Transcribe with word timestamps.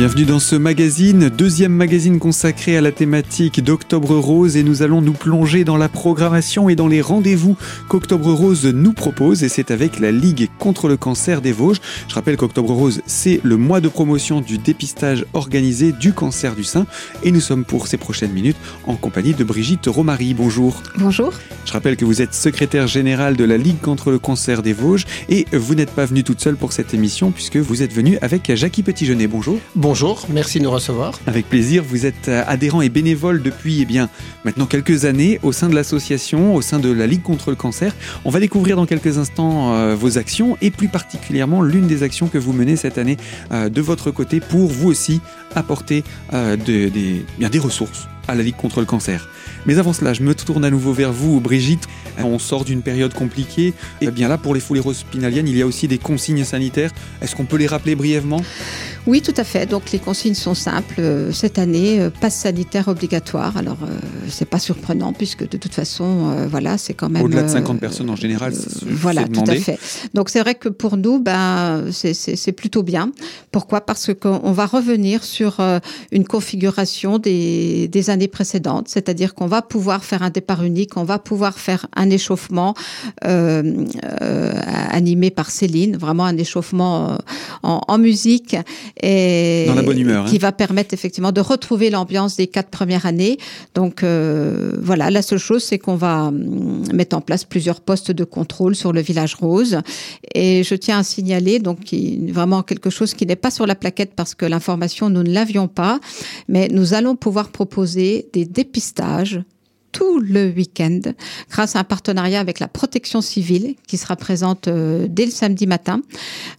Bienvenue 0.00 0.24
dans 0.24 0.38
ce 0.38 0.56
magazine, 0.56 1.28
deuxième 1.28 1.74
magazine 1.74 2.18
consacré 2.18 2.74
à 2.74 2.80
la 2.80 2.90
thématique 2.90 3.62
d'Octobre 3.62 4.16
Rose 4.16 4.56
et 4.56 4.62
nous 4.62 4.80
allons 4.80 5.02
nous 5.02 5.12
plonger 5.12 5.62
dans 5.62 5.76
la 5.76 5.90
programmation 5.90 6.70
et 6.70 6.74
dans 6.74 6.88
les 6.88 7.02
rendez-vous 7.02 7.54
qu'Octobre 7.86 8.32
Rose 8.32 8.64
nous 8.64 8.94
propose 8.94 9.42
et 9.42 9.50
c'est 9.50 9.70
avec 9.70 10.00
la 10.00 10.10
Ligue 10.10 10.48
contre 10.58 10.88
le 10.88 10.96
cancer 10.96 11.42
des 11.42 11.52
Vosges. 11.52 11.82
Je 12.08 12.14
rappelle 12.14 12.38
qu'Octobre 12.38 12.72
Rose 12.72 13.02
c'est 13.04 13.40
le 13.42 13.58
mois 13.58 13.82
de 13.82 13.88
promotion 13.88 14.40
du 14.40 14.56
dépistage 14.56 15.26
organisé 15.34 15.92
du 15.92 16.14
cancer 16.14 16.54
du 16.54 16.64
sein 16.64 16.86
et 17.22 17.30
nous 17.30 17.42
sommes 17.42 17.66
pour 17.66 17.86
ces 17.86 17.98
prochaines 17.98 18.32
minutes 18.32 18.56
en 18.86 18.96
compagnie 18.96 19.34
de 19.34 19.44
Brigitte 19.44 19.84
Romary. 19.86 20.32
Bonjour. 20.32 20.82
Bonjour. 20.96 21.34
Je 21.66 21.72
rappelle 21.74 21.98
que 21.98 22.06
vous 22.06 22.22
êtes 22.22 22.32
secrétaire 22.32 22.86
générale 22.86 23.36
de 23.36 23.44
la 23.44 23.58
Ligue 23.58 23.82
contre 23.82 24.10
le 24.10 24.18
cancer 24.18 24.62
des 24.62 24.72
Vosges 24.72 25.04
et 25.28 25.44
vous 25.52 25.74
n'êtes 25.74 25.90
pas 25.90 26.06
venue 26.06 26.24
toute 26.24 26.40
seule 26.40 26.56
pour 26.56 26.72
cette 26.72 26.94
émission 26.94 27.32
puisque 27.32 27.58
vous 27.58 27.82
êtes 27.82 27.92
venue 27.92 28.16
avec 28.22 28.50
Jackie 28.56 28.82
Petitjeunet. 28.82 29.26
Bonjour. 29.26 29.60
Bonjour, 29.92 30.24
merci 30.30 30.60
de 30.60 30.62
nous 30.62 30.70
recevoir. 30.70 31.18
Avec 31.26 31.48
plaisir, 31.48 31.82
vous 31.82 32.06
êtes 32.06 32.28
euh, 32.28 32.44
adhérent 32.46 32.80
et 32.80 32.88
bénévole 32.88 33.42
depuis 33.42 33.82
eh 33.82 33.84
bien, 33.84 34.08
maintenant 34.44 34.66
quelques 34.66 35.04
années 35.04 35.40
au 35.42 35.50
sein 35.50 35.68
de 35.68 35.74
l'association, 35.74 36.54
au 36.54 36.62
sein 36.62 36.78
de 36.78 36.92
la 36.92 37.08
Ligue 37.08 37.24
contre 37.24 37.50
le 37.50 37.56
cancer. 37.56 37.92
On 38.24 38.30
va 38.30 38.38
découvrir 38.38 38.76
dans 38.76 38.86
quelques 38.86 39.18
instants 39.18 39.74
euh, 39.74 39.96
vos 39.96 40.16
actions 40.16 40.56
et 40.62 40.70
plus 40.70 40.86
particulièrement 40.86 41.60
l'une 41.60 41.88
des 41.88 42.04
actions 42.04 42.28
que 42.28 42.38
vous 42.38 42.52
menez 42.52 42.76
cette 42.76 42.98
année 42.98 43.16
euh, 43.50 43.68
de 43.68 43.80
votre 43.80 44.12
côté 44.12 44.38
pour 44.38 44.68
vous 44.68 44.88
aussi 44.88 45.20
apporter 45.56 46.04
bien, 46.30 46.56
des 47.50 47.58
ressources 47.58 48.06
à 48.28 48.34
la 48.34 48.42
Ligue 48.42 48.56
contre 48.56 48.80
le 48.80 48.86
cancer. 48.86 49.28
Mais 49.66 49.78
avant 49.78 49.92
cela, 49.92 50.12
je 50.12 50.22
me 50.22 50.34
tourne 50.34 50.64
à 50.64 50.70
nouveau 50.70 50.92
vers 50.92 51.12
vous, 51.12 51.40
Brigitte. 51.40 51.86
On 52.18 52.38
sort 52.38 52.64
d'une 52.64 52.82
période 52.82 53.14
compliquée. 53.14 53.74
Et 54.00 54.10
bien 54.10 54.28
là, 54.28 54.38
pour 54.38 54.54
les 54.54 54.60
foulées 54.60 54.82
spinaliennes, 54.92 55.48
il 55.48 55.56
y 55.56 55.62
a 55.62 55.66
aussi 55.66 55.88
des 55.88 55.98
consignes 55.98 56.44
sanitaires. 56.44 56.90
Est-ce 57.22 57.34
qu'on 57.34 57.44
peut 57.44 57.56
les 57.56 57.66
rappeler 57.66 57.94
brièvement? 57.94 58.40
Oui, 59.06 59.22
tout 59.22 59.34
à 59.36 59.44
fait. 59.44 59.66
Donc 59.66 59.90
les 59.92 59.98
consignes 59.98 60.34
sont 60.34 60.54
simples. 60.54 60.96
Euh, 60.98 61.32
cette 61.32 61.58
année, 61.58 62.00
euh, 62.00 62.10
passe 62.10 62.36
sanitaire 62.36 62.88
obligatoire. 62.88 63.56
Alors, 63.56 63.78
euh, 63.82 63.98
c'est 64.28 64.48
pas 64.48 64.58
surprenant 64.58 65.12
puisque 65.12 65.48
de 65.48 65.56
toute 65.56 65.74
façon, 65.74 66.46
voilà, 66.50 66.78
c'est 66.78 66.94
quand 66.94 67.08
même. 67.08 67.22
Au-delà 67.22 67.42
de 67.42 67.48
50 67.48 67.80
personnes 67.80 68.10
en 68.10 68.16
général. 68.16 68.52
voilà, 68.90 69.24
tout 69.24 69.44
à 69.46 69.54
fait. 69.56 69.78
Donc 70.14 70.28
c'est 70.28 70.40
vrai 70.40 70.54
que 70.54 70.68
pour 70.68 70.96
nous, 70.96 71.18
ben, 71.18 71.86
c'est 71.90 72.52
plutôt 72.52 72.82
bien. 72.82 73.12
Pourquoi? 73.50 73.80
Parce 73.80 74.12
qu'on 74.14 74.52
va 74.52 74.66
revenir 74.66 75.24
sur 75.24 75.58
une 76.12 76.24
configuration 76.24 77.18
des, 77.18 77.88
des 77.88 78.09
années 78.10 78.28
précédentes. 78.28 78.88
C'est-à-dire 78.88 79.34
qu'on 79.34 79.46
va 79.46 79.62
pouvoir 79.62 80.04
faire 80.04 80.22
un 80.22 80.30
départ 80.30 80.62
unique, 80.62 80.96
on 80.96 81.04
va 81.04 81.18
pouvoir 81.18 81.58
faire 81.58 81.86
un 81.96 82.10
échauffement 82.10 82.74
euh, 83.24 83.86
euh, 84.22 84.52
animé 84.90 85.30
par 85.30 85.50
Céline, 85.50 85.96
vraiment 85.96 86.24
un 86.24 86.36
échauffement 86.36 87.12
euh, 87.12 87.16
en, 87.62 87.98
musique 87.98 88.56
et 89.02 89.64
Dans 89.68 89.74
la 89.74 89.82
bonne 89.82 89.98
humeur, 89.98 90.24
qui 90.26 90.36
hein. 90.36 90.40
va 90.40 90.52
permettre 90.52 90.94
effectivement 90.94 91.32
de 91.32 91.40
retrouver 91.40 91.90
l'ambiance 91.90 92.36
des 92.36 92.46
quatre 92.46 92.70
premières 92.70 93.06
années. 93.06 93.38
Donc 93.74 94.02
voilà, 94.02 95.10
la 95.10 95.22
seule 95.22 95.38
chose 95.38 95.62
c'est 95.62 95.78
qu'on 95.78 95.96
va 95.96 96.24
hum, 96.24 96.82
mettre 96.92 97.16
en 97.16 97.20
place 97.20 97.44
plusieurs 97.44 97.80
postes 97.80 98.10
de 98.10 98.24
contrôle 98.24 98.74
sur 98.74 98.92
le 98.92 99.00
village 99.00 99.34
rose 99.34 99.78
et 100.34 100.62
je 100.64 100.74
tiens 100.74 100.98
à 100.98 101.02
signaler 101.02 101.58
donc 101.58 101.78
vraiment 102.28 102.62
quelque 102.62 102.90
chose 102.90 103.14
qui 103.14 103.26
n'est 103.26 103.36
pas 103.36 103.50
sur 103.50 103.66
la 103.66 103.74
plaquette 103.74 104.12
parce 104.14 104.34
que 104.34 104.46
l'information 104.46 105.10
nous 105.10 105.22
ne 105.22 105.32
l'avions 105.32 105.68
pas, 105.68 106.00
mais 106.48 106.68
nous 106.68 106.94
allons 106.94 107.16
pouvoir 107.16 107.50
proposer 107.50 107.99
des 108.32 108.44
dépistages 108.44 109.42
tout 109.92 110.20
le 110.20 110.50
week-end 110.50 111.00
grâce 111.50 111.76
à 111.76 111.80
un 111.80 111.84
partenariat 111.84 112.40
avec 112.40 112.60
la 112.60 112.68
protection 112.68 113.20
civile 113.20 113.74
qui 113.86 113.96
sera 113.96 114.16
présente 114.16 114.68
euh, 114.68 115.06
dès 115.08 115.24
le 115.24 115.30
samedi 115.30 115.66
matin. 115.66 116.00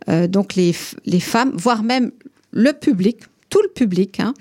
Euh, 0.09 0.28
donc 0.28 0.56
les, 0.56 0.76
les 1.05 1.20
femmes, 1.20 1.54
voire 1.55 1.83
même 1.83 2.11
le 2.52 2.73
public, 2.73 3.20
tout 3.52 3.62
le 3.62 3.67
public 3.67 4.20
hein, 4.22 4.34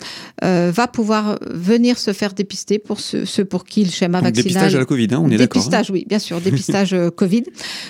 euh, 0.45 0.73
va 0.73 0.87
pouvoir 0.87 1.39
venir 1.43 1.99
se 1.99 2.13
faire 2.13 2.33
dépister 2.33 2.79
pour 2.79 3.01
ceux, 3.01 3.45
pour 3.45 3.65
qui 3.65 3.85
le 3.85 3.91
schéma 3.91 4.21
vaccinal. 4.21 4.45
Dépistage 4.45 4.75
à 4.77 4.79
la 4.79 4.85
Covid, 4.85 5.09
hein, 5.13 5.21
on 5.23 5.31
est 5.31 5.37
d'accord. 5.37 5.61
Hein. 5.61 5.65
Dépistage, 5.65 5.91
oui, 5.91 6.07
bien 6.09 6.21
sûr, 6.21 6.41
dépistage 6.41 6.95
euh, 6.95 7.11
Covid. 7.11 7.43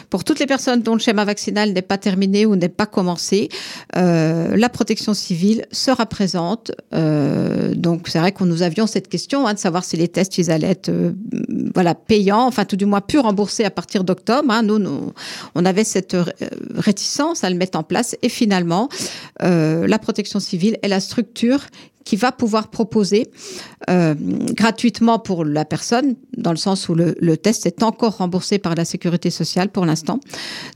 Pour 0.08 0.24
toutes 0.24 0.38
les 0.38 0.46
personnes 0.46 0.80
dont 0.82 0.94
le 0.94 0.98
schéma 0.98 1.24
vaccinal 1.26 1.72
n'est 1.72 1.82
pas 1.82 1.98
terminé 1.98 2.46
ou 2.46 2.56
n'est 2.56 2.70
pas 2.70 2.86
commencé, 2.86 3.50
euh, 3.96 4.56
la 4.56 4.68
protection 4.70 5.12
civile 5.12 5.66
sera 5.70 6.06
présente. 6.06 6.72
Euh, 6.94 7.74
donc 7.74 8.08
c'est 8.08 8.18
vrai 8.18 8.32
qu'on 8.32 8.46
nous 8.46 8.62
avions 8.62 8.86
cette 8.86 9.08
question 9.08 9.46
hein, 9.46 9.52
de 9.52 9.58
savoir 9.58 9.84
si 9.84 9.98
les 9.98 10.08
tests 10.08 10.38
ils 10.38 10.50
allaient 10.50 10.70
être 10.70 10.90
voilà 11.74 11.94
payants, 11.94 12.46
enfin 12.46 12.64
tout 12.64 12.76
du 12.76 12.86
moins 12.86 13.02
plus 13.02 13.18
remboursés 13.18 13.64
à 13.64 13.70
partir 13.70 14.04
d'octobre. 14.04 14.62
Nous, 14.62 14.78
nous, 14.78 15.12
on 15.54 15.66
avait 15.66 15.84
cette 15.84 16.16
réticence 16.74 17.44
à 17.44 17.50
le 17.50 17.56
mettre 17.56 17.78
en 17.78 17.82
place 17.82 18.16
et 18.22 18.30
finalement 18.30 18.88
la 19.40 19.98
protection 19.98 20.40
civile 20.40 20.78
est 20.82 20.88
la 20.88 21.00
structure 21.10 21.66
qui 22.04 22.16
va 22.16 22.32
pouvoir 22.32 22.68
proposer 22.68 23.28
euh, 23.88 24.14
gratuitement 24.52 25.18
pour 25.18 25.44
la 25.44 25.64
personne, 25.64 26.16
dans 26.36 26.50
le 26.50 26.56
sens 26.56 26.88
où 26.88 26.94
le, 26.94 27.36
test 27.36 27.66
est 27.66 27.82
encore 27.82 28.16
remboursé 28.18 28.58
par 28.58 28.74
la 28.74 28.84
sécurité 28.84 29.30
sociale 29.30 29.68
pour 29.68 29.84
l'instant. 29.86 30.18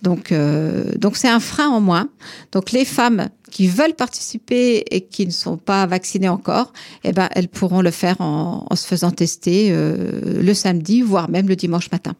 Donc, 0.02 0.32
euh, 0.32 0.92
donc 0.96 1.16
c'est 1.16 1.28
un 1.28 1.40
frein 1.40 1.68
en 1.68 1.80
moins. 1.80 2.08
Donc, 2.52 2.72
les 2.72 2.84
femmes 2.84 3.30
qui 3.50 3.66
veulent 3.68 3.94
participer 3.94 4.84
et 4.90 5.00
qui 5.00 5.26
ne 5.26 5.32
sont 5.32 5.56
pas 5.56 5.86
vaccinées 5.86 6.28
encore, 6.28 6.72
eh 7.04 7.12
ben, 7.12 7.28
elles 7.32 7.48
pourront 7.48 7.80
le 7.80 7.90
faire 7.90 8.20
en, 8.20 8.66
se 8.74 8.86
faisant 8.86 9.10
tester 9.10 9.68
euh, 9.70 10.40
le 10.42 10.54
samedi, 10.54 11.02
voire 11.02 11.30
même 11.30 11.48
le 11.48 11.56
dimanche 11.56 11.90
matin. 11.90 12.14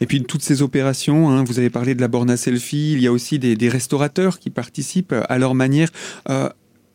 Et 0.00 0.06
puis 0.06 0.22
toutes 0.22 0.42
ces 0.42 0.62
opérations, 0.62 1.28
hein, 1.28 1.44
vous 1.44 1.58
avez 1.58 1.70
parlé 1.70 1.94
de 1.94 2.00
la 2.00 2.08
borne 2.08 2.30
à 2.30 2.36
selfie, 2.36 2.92
il 2.92 3.00
y 3.00 3.06
a 3.06 3.12
aussi 3.12 3.38
des, 3.38 3.68
restaurateurs 3.68 4.38
qui 4.38 4.50
participent 4.50 5.14
à 5.28 5.38
leur 5.38 5.54
manière 5.54 5.88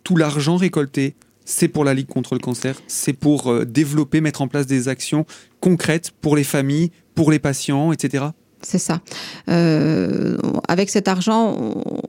tout 0.03 0.15
l'argent 0.15 0.57
récolté, 0.57 1.15
c'est 1.45 1.67
pour 1.67 1.83
la 1.83 1.93
Ligue 1.93 2.07
contre 2.07 2.35
le 2.35 2.39
cancer, 2.39 2.75
c'est 2.87 3.13
pour 3.13 3.51
euh, 3.51 3.65
développer, 3.65 4.21
mettre 4.21 4.41
en 4.41 4.47
place 4.47 4.65
des 4.65 4.87
actions 4.87 5.25
concrètes 5.59 6.11
pour 6.21 6.35
les 6.35 6.43
familles, 6.43 6.91
pour 7.15 7.31
les 7.31 7.39
patients, 7.39 7.91
etc. 7.91 8.25
C'est 8.65 8.79
ça. 8.79 9.01
Euh, 9.49 10.37
avec 10.69 10.89
cet 10.89 11.07
argent, 11.07 11.55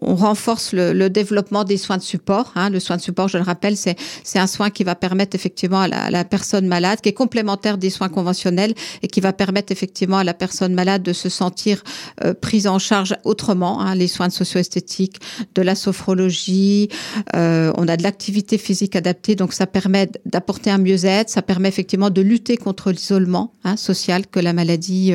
on, 0.01 0.15
renforce 0.15 0.73
le, 0.73 1.09
développement 1.09 1.65
des 1.65 1.77
soins 1.77 1.97
de 1.97 2.03
support. 2.03 2.53
Hein. 2.55 2.71
Le 2.71 2.79
soin 2.79 2.97
de 2.97 3.03
support, 3.03 3.27
je 3.27 3.37
le 3.37 3.43
rappelle, 3.43 3.77
c'est 3.77 3.97
un 4.37 4.47
soin 4.47 4.71
qui 4.71 4.85
va 4.85 4.95
permettre 4.95 5.35
effectivement 5.35 5.81
à 5.81 6.11
la, 6.11 6.25
personne 6.25 6.67
malade, 6.67 7.01
qui 7.01 7.09
est 7.09 7.15
complémentaire 7.15 7.79
des 7.79 7.91
soins 7.91 8.09
conventionnels 8.09 8.75
et 9.03 9.09
qui 9.09 9.21
va 9.21 9.33
permettre 9.33 9.73
effectivement 9.73 10.19
à 10.19 10.25
la 10.25 10.35
personne 10.35 10.73
malade 10.73 11.03
de 11.03 11.13
se 11.13 11.29
sentir 11.29 11.83
euh, 12.25 12.33
prise 12.33 12.69
en 12.69 12.79
charge 12.79 13.17
autrement. 13.25 13.81
Hein. 13.81 13.97
Les 13.97 14.07
soins 14.07 14.29
de 14.29 14.33
socio-esthétique, 14.33 15.21
de 15.55 15.63
la 15.63 15.75
sophrologie, 15.75 16.89
euh, 17.35 17.73
on 17.77 17.89
a 17.89 17.97
de 17.97 18.05
l'activité 18.05 18.57
physique 18.59 18.95
adaptée, 18.95 19.35
donc 19.35 19.53
ça 19.53 19.67
permet 19.67 20.09
d'apporter 20.25 20.71
un 20.71 20.79
mieux-être, 20.79 21.29
ça 21.29 21.43
permet 21.43 21.69
effectivement 21.69 22.11
de 22.11 22.23
lutter 22.23 22.57
contre 22.57 22.93
l'isolement 22.93 23.53
hein, 23.65 23.77
social 23.77 24.27
que 24.29 24.39
la 24.39 24.53
maladie 24.53 25.13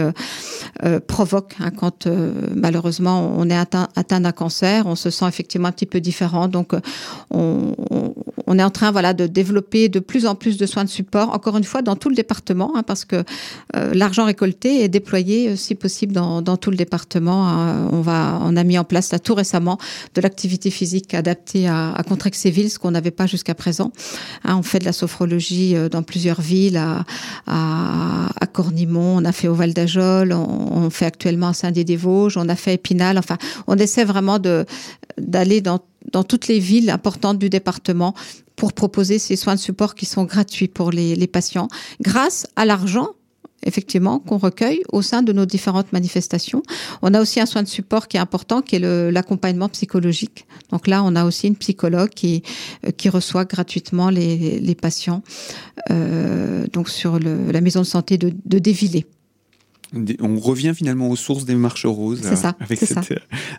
euh 0.84 1.00
Hein, 1.34 1.72
quand 1.76 2.08
euh, 2.08 2.32
malheureusement 2.56 3.34
on 3.36 3.50
est 3.50 3.58
atteint, 3.58 3.88
d'un 3.96 4.32
cancer, 4.32 4.86
on 4.88 4.96
se 4.96 5.10
sent 5.10 5.26
effectivement 5.28 5.68
un 5.68 5.72
petit 5.72 5.86
peu 5.86 6.00
différent. 6.00 6.48
Donc 6.48 6.74
euh, 6.74 6.80
on, 7.32 8.58
est 8.58 8.64
en 8.64 8.70
train 8.70 8.92
voilà 8.92 9.14
de 9.14 9.28
développer 9.28 9.90
de 9.90 10.00
plus 10.00 10.26
en 10.26 10.36
plus 10.36 10.58
de 10.58 10.66
soins 10.66 10.84
de 10.84 10.90
support, 10.90 11.34
encore 11.34 11.58
une 11.58 11.64
fois 11.64 11.82
dans 11.82 11.96
tout 11.96 12.10
le 12.10 12.16
département, 12.16 12.74
hein, 12.76 12.84
parce 12.84 13.06
que 13.06 13.24
euh, 13.76 13.94
l'argent 13.94 14.26
récolté 14.26 14.84
est 14.84 14.90
déployé 14.90 15.56
si 15.56 15.76
possible 15.76 16.14
dans, 16.14 16.42
tout 16.58 16.72
le 16.72 16.78
département. 16.78 17.48
Hein. 17.48 17.88
On 17.92 18.02
va, 18.02 18.40
on 18.44 18.56
a 18.56 18.64
mis 18.64 18.78
en 18.78 18.84
place 18.84 19.12
là 19.12 19.20
tout 19.20 19.36
récemment 19.36 19.78
de 20.16 20.22
l'activité 20.22 20.72
physique 20.72 21.14
adaptée 21.14 21.68
à, 21.68 21.92
à 21.92 22.04
ce 22.04 22.80
qu'on 22.80 22.92
n'avait 22.92 23.12
pas 23.12 23.28
jusqu'à 23.28 23.56
présent. 23.56 23.92
on 24.46 24.64
fait 24.64 24.80
de 24.80 24.86
la 24.86 24.94
sophrologie 24.94 25.76
dans 25.92 26.04
plusieurs 26.04 26.42
villes, 26.42 26.78
à, 26.78 27.06
à, 27.48 28.48
Cornimont, 28.48 29.18
on 29.18 29.26
a 29.26 29.32
fait 29.32 29.48
au 29.48 29.54
Val 29.54 29.74
d'Ajol, 29.74 30.34
on, 30.34 30.70
on 30.72 30.90
fait 30.90 31.06
actuellement 31.20 31.52
Saint-Dié-des-Vosges, 31.52 32.38
on 32.38 32.48
a 32.48 32.56
fait 32.56 32.76
Épinal. 32.76 33.18
Enfin, 33.18 33.38
on 33.68 33.76
essaie 33.78 34.06
vraiment 34.06 34.40
d'aller 34.40 35.60
dans, 35.60 35.80
toutes 36.24 36.48
les 36.48 36.60
villes 36.60 36.90
importantes 36.90 37.38
du 37.38 37.50
département 37.50 38.14
pour 38.56 38.72
proposer 38.72 39.20
ces 39.20 39.36
soins 39.36 39.56
de 39.56 39.60
support 39.60 39.96
qui 39.96 40.06
sont 40.06 40.24
gratuits 40.24 40.70
pour 40.70 40.92
les, 40.92 41.28
patients, 41.28 41.68
grâce 42.02 42.48
à 42.56 42.64
l'argent 42.66 43.10
effectivement, 43.66 44.20
qu'on 44.20 44.38
recueille 44.38 44.84
au 44.94 45.02
sein 45.02 45.22
de 45.22 45.34
nos 45.34 45.46
différentes 45.46 45.92
manifestations. 45.92 46.64
On 47.02 47.14
a 47.14 47.20
aussi 47.20 47.42
un 47.42 47.46
soin 47.46 47.62
de 47.62 47.68
support 47.68 48.08
qui 48.08 48.16
est 48.16 48.22
important, 48.22 48.62
qui 48.62 48.78
est 48.78 49.12
l'accompagnement 49.12 49.68
psychologique. 49.68 50.46
Donc 50.72 50.88
là, 50.88 51.04
on 51.04 51.14
a 51.14 51.26
aussi 51.26 51.48
une 51.48 51.58
psychologue 51.58 52.08
qui, 52.08 52.42
euh, 52.88 53.10
reçoit 53.10 53.44
gratuitement 53.44 54.10
les, 54.10 54.78
patients 54.82 55.24
euh, 55.92 56.68
donc 56.72 56.88
sur 56.88 57.20
la 57.20 57.60
maison 57.60 57.82
de 57.82 57.86
santé 57.86 58.18
de, 58.18 58.32
de 58.46 58.60
on 59.94 60.40
revient 60.40 60.74
finalement 60.76 61.10
aux 61.10 61.16
sources 61.16 61.46
des 61.46 61.56
marches 61.56 61.86
roses 61.86 62.22
avec, 62.60 62.80
cette, 62.80 62.98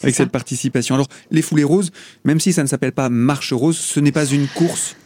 avec 0.03 0.15
cette 0.15 0.31
participation. 0.31 0.95
Alors, 0.95 1.09
les 1.31 1.43
foulées 1.43 1.65
roses, 1.65 1.91
même 2.25 2.41
si 2.41 2.53
ça 2.53 2.63
ne 2.63 2.69
s'appelle 2.69 2.93
pas 2.93 3.09
marche 3.09 3.53
rose, 3.53 3.77
ce 3.77 4.01
n'est 4.01 4.13
pas 4.13 4.27
une 4.27 4.47
course 4.49 4.97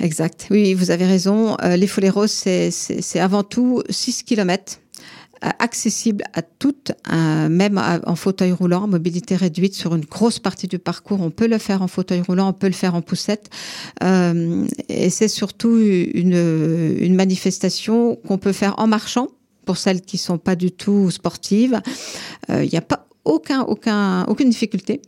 Exact. 0.00 0.48
Oui, 0.50 0.74
vous 0.74 0.90
avez 0.90 1.06
raison. 1.06 1.56
Euh, 1.62 1.76
les 1.76 1.86
foulées 1.86 2.10
roses, 2.10 2.32
c'est 2.32 3.20
avant 3.20 3.44
tout 3.44 3.82
6 3.90 4.24
km 4.24 4.80
accessible 5.58 6.24
à 6.32 6.40
toutes, 6.40 6.92
même 7.12 7.78
en 7.78 8.16
fauteuil 8.16 8.52
roulant, 8.52 8.88
mobilité 8.88 9.36
réduite 9.36 9.74
sur 9.74 9.94
une 9.94 10.04
grosse 10.04 10.38
partie 10.38 10.68
du 10.68 10.78
parcours. 10.78 11.20
On 11.20 11.30
peut 11.30 11.46
le 11.46 11.58
faire 11.58 11.82
en 11.82 11.88
fauteuil 11.88 12.22
roulant, 12.22 12.48
on 12.48 12.52
peut 12.54 12.66
le 12.66 12.72
faire 12.72 12.94
en 12.94 13.02
poussette. 13.02 13.50
et 14.00 15.10
c'est 15.10 15.28
surtout 15.28 15.76
une, 15.78 16.96
une 16.98 17.14
manifestation 17.14 18.16
qu'on 18.26 18.38
peut 18.38 18.52
faire 18.52 18.74
en 18.78 18.86
marchant 18.86 19.28
pour 19.64 19.76
celles 19.76 20.00
qui 20.00 20.18
sont 20.18 20.38
pas 20.38 20.56
du 20.56 20.70
tout 20.70 21.10
sportives. 21.10 21.80
Il 22.48 22.68
n'y 22.68 22.78
a 22.78 22.82
pas 22.82 23.06
aucun, 23.24 23.62
aucun, 23.62 24.24
aucune 24.24 24.50
difficulté. 24.50 25.00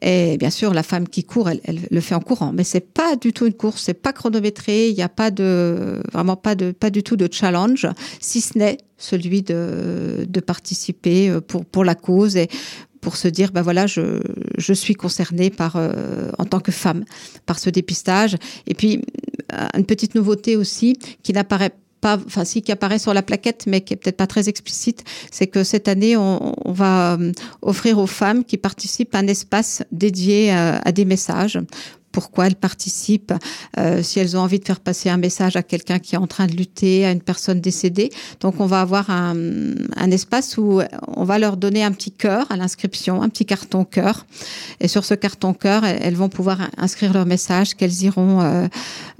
Et 0.00 0.36
bien 0.36 0.50
sûr, 0.50 0.74
la 0.74 0.82
femme 0.82 1.08
qui 1.08 1.24
court, 1.24 1.48
elle, 1.48 1.80
le 1.90 2.00
fait 2.00 2.14
en 2.14 2.20
courant, 2.20 2.52
mais 2.52 2.64
c'est 2.64 2.92
pas 2.92 3.16
du 3.16 3.32
tout 3.32 3.46
une 3.46 3.54
course, 3.54 3.82
c'est 3.82 3.94
pas 3.94 4.12
chronométré, 4.12 4.88
il 4.88 4.94
n'y 4.94 5.02
a 5.02 5.08
pas 5.08 5.30
de, 5.30 6.02
vraiment 6.12 6.36
pas 6.36 6.54
de, 6.54 6.72
pas 6.72 6.90
du 6.90 7.02
tout 7.02 7.16
de 7.16 7.28
challenge, 7.30 7.86
si 8.20 8.40
ce 8.40 8.58
n'est 8.58 8.78
celui 8.98 9.42
de, 9.42 10.26
de 10.28 10.40
participer 10.40 11.28
euh, 11.28 11.40
pour, 11.40 11.64
pour 11.64 11.84
la 11.84 11.94
cause 11.94 12.36
et 12.36 12.48
pour 13.00 13.16
se 13.16 13.26
dire, 13.26 13.50
ben 13.50 13.62
voilà, 13.62 13.88
je, 13.88 14.20
je 14.58 14.72
suis 14.72 14.94
concernée 14.94 15.50
par, 15.50 15.74
euh, 15.74 16.30
en 16.38 16.44
tant 16.44 16.60
que 16.60 16.70
femme, 16.70 17.04
par 17.46 17.58
ce 17.58 17.68
dépistage. 17.68 18.36
Et 18.68 18.74
puis, 18.74 19.02
euh, 19.52 19.66
une 19.76 19.84
petite 19.84 20.14
nouveauté 20.14 20.56
aussi 20.56 20.96
qui 21.24 21.32
n'apparaît 21.32 21.74
pas, 22.02 22.18
enfin 22.26 22.44
si 22.44 22.60
qui 22.60 22.72
apparaît 22.72 22.98
sur 22.98 23.14
la 23.14 23.22
plaquette, 23.22 23.64
mais 23.66 23.80
qui 23.80 23.94
est 23.94 23.96
peut-être 23.96 24.18
pas 24.18 24.26
très 24.26 24.50
explicite, 24.50 25.04
c'est 25.30 25.46
que 25.46 25.64
cette 25.64 25.88
année 25.88 26.16
on, 26.16 26.54
va 26.66 27.14
euh, 27.14 27.32
offrir 27.62 27.98
aux 27.98 28.06
femmes 28.06 28.44
qui 28.44 28.58
participent 28.58 29.14
un 29.14 29.26
espace 29.26 29.82
dédié 29.92 30.50
à, 30.50 30.92
des 30.92 31.06
messages 31.06 31.58
pourquoi 32.10 32.46
elles 32.46 32.56
participent, 32.56 33.32
euh, 33.78 34.02
si 34.02 34.18
elles 34.20 34.36
ont 34.36 34.40
envie 34.40 34.58
de 34.58 34.66
faire 34.66 34.80
passer 34.80 35.08
un 35.08 35.16
message 35.16 35.56
à 35.56 35.62
quelqu'un 35.62 35.98
qui 35.98 36.14
est 36.14 36.18
en 36.18 36.26
train 36.26 36.46
de 36.46 36.52
lutter, 36.52 37.06
à 37.06 37.10
une 37.10 37.22
personne 37.22 37.58
décédée. 37.58 38.10
Donc 38.40 38.60
on 38.60 38.66
va 38.66 38.82
avoir 38.82 39.08
un, 39.08 39.34
un 39.96 40.10
espace 40.10 40.58
où 40.58 40.82
on 41.16 41.24
va 41.24 41.38
leur 41.38 41.56
donner 41.56 41.82
un 41.82 41.90
petit 41.90 42.12
cœur 42.12 42.52
à 42.52 42.58
l'inscription, 42.58 43.22
un 43.22 43.30
petit 43.30 43.46
carton 43.46 43.86
cœur. 43.86 44.26
Et 44.78 44.88
sur 44.88 45.06
ce 45.06 45.14
carton 45.14 45.54
cœur, 45.54 45.86
elles 45.86 46.16
vont 46.16 46.28
pouvoir 46.28 46.68
inscrire 46.76 47.14
leur 47.14 47.24
message 47.24 47.74
qu'elles 47.76 48.02
iront 48.02 48.42
euh, 48.42 48.66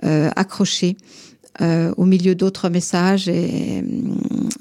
euh, 0.04 0.30
accrocher 0.36 0.98
euh, 1.60 1.92
au 1.96 2.04
milieu 2.04 2.34
d'autres 2.34 2.68
messages. 2.68 3.28
Et 3.28 3.82
euh, 3.82 4.10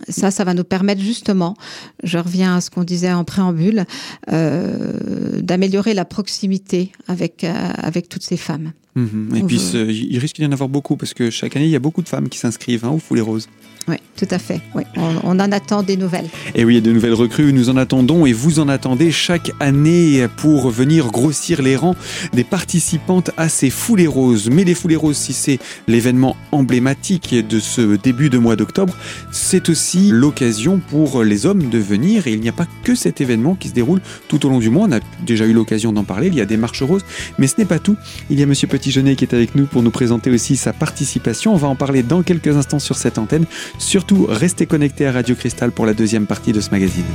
ça, 0.10 0.32
ça 0.32 0.44
va 0.44 0.54
nous 0.54 0.64
permettre 0.64 1.02
justement, 1.02 1.56
je 2.04 2.18
reviens 2.18 2.58
à 2.58 2.62
ce 2.62 2.70
qu'on 2.70 2.84
disait 2.84 3.14
en 3.14 3.24
préambule, 3.24 3.86
euh, 4.32 5.42
d'améliorer 5.42 5.94
la 5.94 6.06
proximité 6.06 6.92
avec, 7.08 7.44
euh, 7.44 7.54
avec 7.78 8.10
toutes 8.10 8.24
ces 8.24 8.38
femmes. 8.38 8.74
Mhm. 8.96 9.36
Et 9.36 9.44
puis, 9.44 9.58
il 9.58 10.20
risque 10.20 10.38
d'y 10.38 10.46
en 10.46 10.52
avoir 10.52 10.70
beaucoup 10.70 10.98
parce 10.98 11.14
que 11.14 11.30
chaque 11.30 11.56
année, 11.56 11.66
il 11.66 11.72
y 11.72 11.76
a 11.76 11.80
beaucoup 11.80 12.02
de 12.02 12.10
femmes 12.10 12.30
qui 12.30 12.38
s'inscrivent 12.38 12.86
hein, 12.86 12.90
au 12.90 13.00
Foulée 13.00 13.22
Rose. 13.22 13.48
Oui, 13.88 13.96
tout 14.16 14.28
à 14.30 14.38
fait. 14.38 14.62
Oui. 14.76 14.84
On, 14.96 15.40
en 15.40 15.52
attend 15.52 15.82
des 15.82 15.98
nouvelles. 15.98 16.30
Et 16.54 16.66
oui, 16.66 16.74
il 16.74 16.76
y 16.76 16.78
a 16.78 16.82
de 16.82 16.92
nouvelles 16.92 17.16
recrues, 17.16 17.52
nous 17.52 17.70
en 17.70 17.78
attendons 17.78 18.28
et 18.28 18.34
vous 18.34 18.60
en 18.60 18.70
attendez 18.70 19.12
chaque 19.12 19.52
année 19.60 20.28
pour 20.38 20.70
venir 20.70 21.08
grossir 21.08 21.64
les 21.64 21.76
rangs 21.76 21.96
des 22.34 22.44
participantes 22.44 23.32
à 23.38 23.50
ces 23.50 23.72
foulées 23.72 24.08
roses. 24.08 24.50
Mais 24.52 24.64
les 24.64 24.76
foulées 24.76 24.96
roses, 24.96 25.18
si 25.18 25.34
c'est 25.34 25.58
l'événement 25.88 26.38
emblématique 26.52 27.36
de 27.48 27.60
ce 27.60 27.96
début 27.96 28.30
de 28.30 28.38
mois 28.38 28.56
d'octobre, 28.56 28.96
c'est 29.32 29.68
aussi 29.70 30.10
l'occasion 30.12 30.80
pour 30.90 31.24
les 31.24 31.48
hommes 31.48 31.70
de 31.70 31.80
venir. 31.80 32.28
Et 32.28 32.34
il 32.34 32.40
n'y 32.40 32.50
a 32.50 32.54
pas 32.54 32.68
que 32.84 32.94
cet 32.94 33.20
événement 33.20 33.56
qui 33.56 33.70
se 33.70 33.74
déroule 33.74 34.02
tout 34.28 34.46
au 34.46 34.50
long 34.50 34.60
du 34.60 34.70
mois. 34.70 34.88
On 34.88 34.92
a 34.92 35.00
déjà 35.26 35.46
eu 35.46 35.54
l'occasion 35.54 35.92
d'en 35.92 36.04
parler. 36.04 36.28
Il 36.28 36.36
y 36.36 36.42
a 36.42 36.46
des 36.46 36.58
marches 36.58 36.84
roses, 36.84 37.06
mais 37.40 37.48
ce 37.48 37.56
n'est 37.58 37.66
pas 37.66 37.80
tout. 37.80 37.98
Il 38.30 38.40
y 38.40 38.44
a 38.44 38.46
Monsieur 38.46 38.68
Petit-Jeunet 38.82 39.16
qui 39.16 39.26
est 39.26 39.36
avec 39.36 39.54
nous 39.54 39.68
pour 39.68 39.84
nous 39.84 39.92
présenter 39.92 40.32
aussi 40.32 40.58
sa 40.58 40.74
participation. 40.74 41.54
On 41.54 41.56
va 41.56 41.68
en 41.68 41.76
parler 41.76 42.02
dans 42.02 42.24
quelques 42.24 42.58
instants 42.58 42.80
sur 42.80 42.98
cette 42.98 43.20
antenne. 43.20 43.46
Surtout, 43.78 44.26
restez 44.28 44.66
connectés 44.66 45.06
à 45.06 45.12
Radio 45.12 45.36
Cristal 45.36 45.72
pour 45.72 45.86
la 45.86 45.94
deuxième 45.94 46.26
partie 46.26 46.52
de 46.52 46.62
ce 46.62 46.72
magazine. 46.72 47.06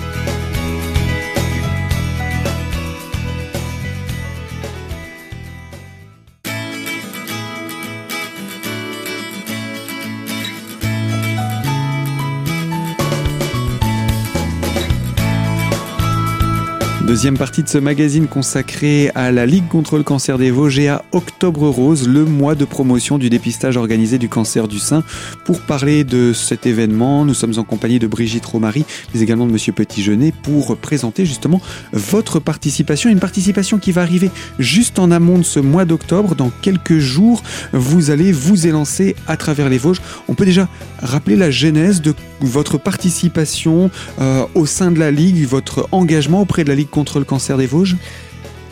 Deuxième 17.06 17.38
partie 17.38 17.62
de 17.62 17.69
ce 17.69 17.79
magazine 17.79 18.26
consacré 18.26 19.12
à 19.14 19.31
la 19.31 19.47
Ligue 19.47 19.69
contre 19.69 19.97
le 19.97 20.03
cancer 20.03 20.38
des 20.38 20.50
Vosges 20.50 20.81
et 20.81 20.88
à 20.88 21.05
Octobre 21.12 21.69
Rose, 21.69 22.08
le 22.08 22.25
mois 22.25 22.56
de 22.56 22.64
promotion 22.64 23.17
du 23.17 23.31
dépistage 23.31 23.76
organisé 23.76 24.19
du 24.19 24.29
cancer 24.29 24.67
du 24.67 24.81
sein. 24.81 25.05
Pour 25.44 25.61
parler 25.61 26.03
de 26.03 26.32
cet 26.32 26.67
événement, 26.67 27.25
nous 27.25 27.32
sommes 27.32 27.58
en 27.58 27.62
compagnie 27.62 28.00
de 28.00 28.08
Brigitte 28.08 28.44
Romary, 28.44 28.85
mais 29.14 29.20
également 29.20 29.47
de 29.47 29.53
Monsieur 29.53 29.73
Petit-Jeunet 29.73 30.32
pour 30.43 30.76
présenter 30.79 31.25
justement 31.26 31.61
votre 31.93 32.41
participation. 32.41 33.09
Une 33.09 33.20
participation 33.20 33.79
qui 33.79 33.93
va 33.93 34.02
arriver 34.02 34.32
juste 34.59 34.99
en 34.99 35.12
amont 35.12 35.38
de 35.38 35.44
ce 35.44 35.61
mois 35.61 35.85
d'octobre. 35.85 36.35
Dans 36.35 36.50
quelques 36.61 36.99
jours, 36.99 37.44
vous 37.73 38.11
allez 38.11 38.32
vous 38.32 38.67
élancer 38.67 39.14
à 39.29 39.37
travers 39.37 39.69
les 39.69 39.79
Vosges. 39.79 40.02
On 40.26 40.35
peut 40.35 40.44
déjà 40.44 40.69
rappeler 41.00 41.37
la 41.37 41.52
genèse 41.52 42.02
de 42.02 42.14
votre 42.41 42.79
participation 42.79 43.93
euh, 44.20 44.44
au 44.56 44.67
sein 44.67 44.91
de 44.91 44.99
la 44.99 45.12
Ligue, 45.12 45.47
votre 45.47 45.88
engagement 45.93 46.41
auprès 46.41 46.64
de 46.64 46.69
la 46.69 46.75
Ligue 46.75 46.91
contre 46.97 47.19
le 47.19 47.27
cancer 47.27 47.59
des 47.59 47.67
Vosges 47.67 47.99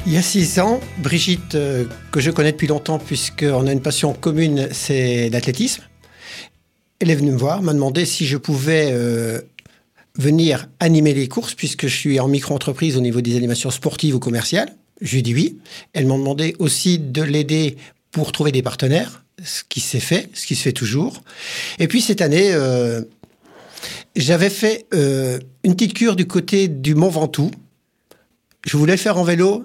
il 0.07 0.13
y 0.13 0.19
a 0.19 0.23
six 0.23 0.59
ans, 0.59 0.81
Brigitte, 0.99 1.55
euh, 1.55 1.87
que 2.13 2.21
je 2.21 2.31
connais 2.31 2.53
depuis 2.53 2.67
longtemps 2.67 2.99
puisqu'on 2.99 3.67
a 3.67 3.73
une 3.73 3.81
passion 3.81 4.13
commune, 4.13 4.69
c'est 4.71 5.31
l'athlétisme. 5.31 5.83
Elle 7.01 7.11
est 7.11 7.15
venue 7.15 7.31
me 7.31 7.39
voir, 7.39 7.63
m'a 7.63 7.73
demandé 7.73 8.05
si 8.05 8.27
je 8.27 8.37
pouvais 8.37 8.91
euh, 8.93 9.41
venir 10.19 10.69
animer 10.79 11.15
les 11.15 11.27
courses 11.27 11.55
puisque 11.55 11.87
je 11.87 11.97
suis 11.97 12.21
en 12.21 12.29
micro-entreprise 12.29 12.99
au 12.99 13.01
niveau 13.01 13.23
des 13.23 13.35
animations 13.35 13.71
sportives 13.71 14.15
ou 14.15 14.19
commerciales. 14.19 14.75
Je 15.01 15.13
lui 15.13 15.19
ai 15.21 15.23
dit 15.23 15.35
oui. 15.35 15.59
Elle 15.95 16.07
m'a 16.07 16.19
demandé 16.19 16.55
aussi 16.59 16.99
de 16.99 17.23
l'aider 17.23 17.77
pour 18.11 18.31
trouver 18.33 18.53
des 18.53 18.63
partenaires, 18.63 19.25
ce 19.43 19.63
qui 19.67 19.81
s'est 19.81 20.01
fait, 20.01 20.29
ce 20.35 20.47
qui 20.47 20.55
se 20.55 20.65
fait 20.65 20.73
toujours. 20.73 21.23
Et 21.79 21.89
puis 21.89 22.03
cette 22.03 22.21
année, 22.21 22.53
j'avais 24.17 24.51
fait 24.51 24.87
euh, 24.95 25.39
une 25.65 25.75
petite 25.75 25.95
cure 25.95 26.17
du 26.17 26.27
côté 26.27 26.69
du 26.69 26.95
Mont 26.95 27.09
Ventoux. 27.09 27.51
Je 28.67 28.77
voulais 28.77 28.95
le 28.95 28.99
faire 28.99 29.19
en 29.19 29.25
vélo 29.25 29.63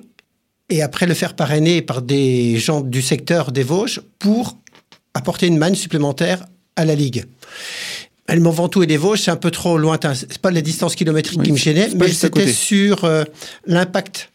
et 0.69 0.81
après 0.81 1.06
le 1.06 1.13
faire 1.13 1.36
parrainer 1.36 1.81
par 1.81 2.01
des 2.01 2.57
gens 2.57 2.81
du 2.81 3.01
secteur 3.01 3.51
des 3.51 3.63
Vosges 3.63 4.01
pour 4.19 4.57
apporter 5.13 5.48
une 5.48 5.57
manne 5.57 5.75
supplémentaire 5.75 6.46
à 6.75 6.86
la 6.86 6.96
Ligue. 6.96 7.25
Le 8.28 8.40
Mont 8.40 8.51
Ventoux 8.51 8.84
et 8.84 8.86
les 8.86 8.98
Vosges, 8.98 9.22
c'est 9.22 9.31
un 9.31 9.36
peu 9.36 9.50
trop 9.50 9.78
lointain. 9.78 10.13
C'est 10.13 10.38
pas 10.38 10.51
les 10.51 10.62
distances 10.62 10.96
kilométriques 10.96 11.41
qui 11.41 11.51
me 11.51 11.58
gênaient, 11.58 11.89
mais 11.96 12.10
c'était 12.10 12.51
sur 12.51 13.03
euh, 13.03 13.24
l'impact 13.65 14.32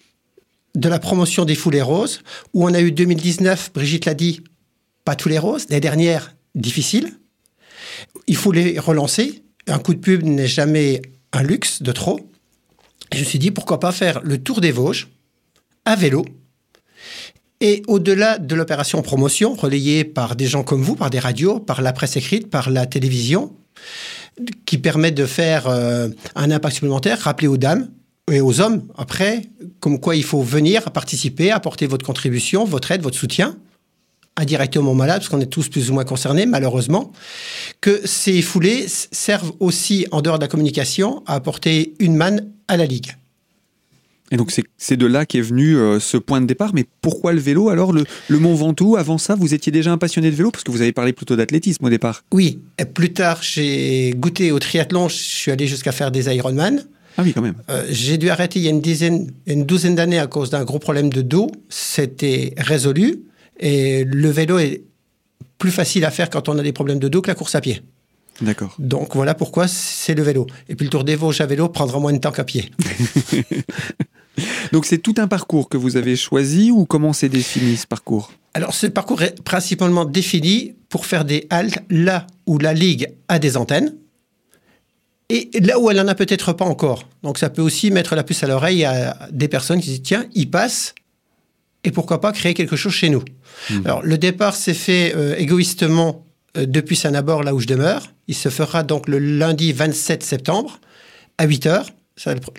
de 0.74 0.88
la 0.88 0.98
promotion 0.98 1.44
des 1.44 1.54
foulées 1.54 1.82
roses, 1.82 2.22
où 2.52 2.64
on 2.64 2.74
a 2.74 2.80
eu 2.80 2.90
2019, 2.90 3.70
Brigitte 3.72 4.06
l'a 4.06 4.14
dit, 4.14 4.42
pas 5.04 5.14
tous 5.14 5.28
les 5.28 5.38
roses, 5.38 5.66
les 5.70 5.78
dernières 5.78 6.34
difficiles. 6.56 7.12
Il 8.26 8.36
faut 8.36 8.50
les 8.50 8.80
relancer 8.80 9.44
un 9.66 9.78
coup 9.78 9.94
de 9.94 9.98
pub 9.98 10.22
n'est 10.22 10.46
jamais 10.46 11.02
un 11.32 11.42
luxe 11.42 11.82
de 11.82 11.92
trop. 11.92 12.20
Je 13.12 13.20
me 13.20 13.24
suis 13.24 13.38
dit, 13.38 13.50
pourquoi 13.50 13.80
pas 13.80 13.92
faire 13.92 14.20
le 14.22 14.42
tour 14.42 14.60
des 14.60 14.72
Vosges 14.72 15.08
à 15.84 15.96
vélo 15.96 16.24
et 17.60 17.82
au-delà 17.86 18.38
de 18.38 18.54
l'opération 18.54 19.00
promotion, 19.00 19.54
relayée 19.54 20.04
par 20.04 20.36
des 20.36 20.46
gens 20.46 20.64
comme 20.64 20.82
vous, 20.82 20.96
par 20.96 21.08
des 21.08 21.18
radios, 21.18 21.60
par 21.60 21.80
la 21.80 21.92
presse 21.92 22.16
écrite, 22.16 22.50
par 22.50 22.68
la 22.68 22.84
télévision, 22.84 23.54
qui 24.66 24.76
permet 24.78 25.12
de 25.12 25.24
faire 25.24 25.66
euh, 25.68 26.08
un 26.34 26.50
impact 26.50 26.74
supplémentaire, 26.74 27.20
rappeler 27.20 27.48
aux 27.48 27.56
dames 27.56 27.88
et 28.30 28.40
aux 28.40 28.60
hommes, 28.60 28.82
après, 28.98 29.42
comme 29.80 30.00
quoi 30.00 30.16
il 30.16 30.24
faut 30.24 30.42
venir 30.42 30.90
participer, 30.90 31.52
apporter 31.52 31.86
votre 31.86 32.04
contribution, 32.04 32.64
votre 32.64 32.90
aide, 32.90 33.02
votre 33.02 33.16
soutien 33.16 33.56
indirectement 34.36 34.94
malade, 34.94 35.20
parce 35.20 35.28
qu'on 35.28 35.40
est 35.40 35.46
tous 35.46 35.68
plus 35.68 35.90
ou 35.90 35.94
moins 35.94 36.04
concernés, 36.04 36.44
malheureusement, 36.44 37.12
que 37.80 38.00
ces 38.04 38.42
foulées 38.42 38.86
servent 38.88 39.52
aussi, 39.60 40.06
en 40.10 40.22
dehors 40.22 40.38
de 40.38 40.44
la 40.44 40.48
communication, 40.48 41.22
à 41.26 41.34
apporter 41.36 41.94
une 42.00 42.16
manne 42.16 42.50
à 42.68 42.76
la 42.76 42.86
Ligue. 42.86 43.14
Et 44.30 44.36
donc 44.36 44.52
c'est 44.78 44.96
de 44.96 45.06
là 45.06 45.26
qu'est 45.26 45.40
venu 45.40 45.76
euh, 45.76 46.00
ce 46.00 46.16
point 46.16 46.40
de 46.40 46.46
départ. 46.46 46.72
Mais 46.74 46.86
pourquoi 47.02 47.32
le 47.32 47.40
vélo? 47.40 47.68
Alors 47.68 47.92
le, 47.92 48.04
Mont 48.30 48.54
Ventoux, 48.54 48.96
avant 48.96 49.18
ça, 49.18 49.34
vous 49.34 49.54
étiez 49.54 49.70
déjà 49.70 49.92
un 49.92 49.98
passionné 49.98 50.30
de 50.30 50.36
vélo 50.36 50.50
parce 50.50 50.64
que 50.64 50.70
vous 50.70 50.80
avez 50.80 50.92
parlé 50.92 51.12
plutôt 51.12 51.36
d'athlétisme 51.36 51.84
au 51.84 51.90
départ. 51.90 52.24
Oui, 52.32 52.60
et 52.78 52.84
plus 52.84 53.12
tard 53.12 53.42
j'ai 53.42 54.12
goûté 54.16 54.50
au 54.50 54.58
triathlon. 54.58 55.08
Je 55.08 55.14
suis 55.14 55.50
allé 55.52 55.66
jusqu'à 55.66 55.92
faire 55.92 56.10
des 56.10 56.34
Ironman. 56.34 56.82
Ah 57.16 57.22
oui, 57.22 57.32
quand 57.32 57.42
même. 57.42 57.54
Euh, 57.70 57.84
j'ai 57.90 58.18
dû 58.18 58.28
arrêter 58.28 58.58
il 58.58 58.64
y 58.64 58.66
a 58.66 58.70
une 58.70 58.80
dizaine, 58.80 59.30
une 59.46 59.64
douzaine 59.64 59.94
d'années 59.94 60.18
à 60.18 60.26
cause 60.26 60.50
d'un 60.50 60.64
gros 60.64 60.80
problème 60.80 61.10
de 61.10 61.22
dos. 61.22 61.48
C'était 61.68 62.54
résolu. 62.56 63.22
Et 63.60 64.02
le 64.04 64.30
vélo 64.30 64.58
est 64.58 64.82
plus 65.58 65.70
facile 65.70 66.04
à 66.04 66.10
faire 66.10 66.28
quand 66.28 66.48
on 66.48 66.58
a 66.58 66.62
des 66.62 66.72
problèmes 66.72 66.98
de 66.98 67.08
dos 67.08 67.22
que 67.22 67.28
la 67.28 67.36
course 67.36 67.54
à 67.54 67.60
pied. 67.60 67.82
D'accord. 68.40 68.74
Donc 68.78 69.14
voilà 69.14 69.34
pourquoi 69.34 69.68
c'est 69.68 70.14
le 70.14 70.22
vélo. 70.22 70.46
Et 70.68 70.74
puis 70.74 70.86
le 70.86 70.90
Tour 70.90 71.04
des 71.04 71.16
Vosges 71.16 71.40
à 71.40 71.46
vélo 71.46 71.68
prendra 71.68 71.98
moins 71.98 72.12
de 72.12 72.18
temps 72.18 72.32
qu'à 72.32 72.44
pied. 72.44 72.70
Donc 74.72 74.86
c'est 74.86 74.98
tout 74.98 75.14
un 75.18 75.28
parcours 75.28 75.68
que 75.68 75.76
vous 75.76 75.96
avez 75.96 76.16
choisi 76.16 76.70
ou 76.70 76.84
comment 76.84 77.12
c'est 77.12 77.28
défini 77.28 77.76
ce 77.76 77.86
parcours? 77.86 78.32
Alors 78.54 78.74
ce 78.74 78.86
parcours 78.86 79.22
est 79.22 79.40
principalement 79.42 80.04
défini 80.04 80.74
pour 80.88 81.06
faire 81.06 81.24
des 81.24 81.46
haltes 81.50 81.78
là 81.90 82.26
où 82.46 82.58
la 82.58 82.74
Ligue 82.74 83.08
a 83.28 83.38
des 83.38 83.56
antennes 83.56 83.94
Et 85.28 85.50
là 85.60 85.78
où 85.78 85.90
elle 85.90 85.96
n'en 85.98 86.08
a 86.08 86.14
peut-être 86.14 86.52
pas 86.52 86.64
encore. 86.64 87.08
Donc 87.22 87.38
ça 87.38 87.50
peut 87.50 87.62
aussi 87.62 87.90
mettre 87.90 88.16
la 88.16 88.24
puce 88.24 88.42
à 88.42 88.48
l'oreille 88.48 88.84
à 88.84 89.28
des 89.30 89.48
personnes 89.48 89.80
qui 89.80 89.90
disent, 89.90 90.02
tiens, 90.02 90.26
il 90.34 90.50
passe, 90.50 90.94
et 91.84 91.90
pourquoi 91.90 92.20
pas 92.20 92.32
créer 92.32 92.54
quelque 92.54 92.76
chose 92.76 92.92
chez 92.92 93.10
nous. 93.10 93.22
Mmh. 93.70 93.80
Alors 93.84 94.02
le 94.02 94.18
départ 94.18 94.56
s'est 94.56 94.74
fait 94.74 95.14
euh, 95.14 95.36
égoïstement 95.36 96.23
depuis 96.54 96.96
Saint-Nabord, 96.96 97.42
là 97.42 97.54
où 97.54 97.60
je 97.60 97.66
demeure. 97.66 98.12
Il 98.28 98.34
se 98.34 98.48
fera 98.48 98.82
donc 98.82 99.08
le 99.08 99.18
lundi 99.18 99.72
27 99.72 100.22
septembre 100.22 100.80
à 101.38 101.44
8 101.44 101.66
heures. 101.66 101.86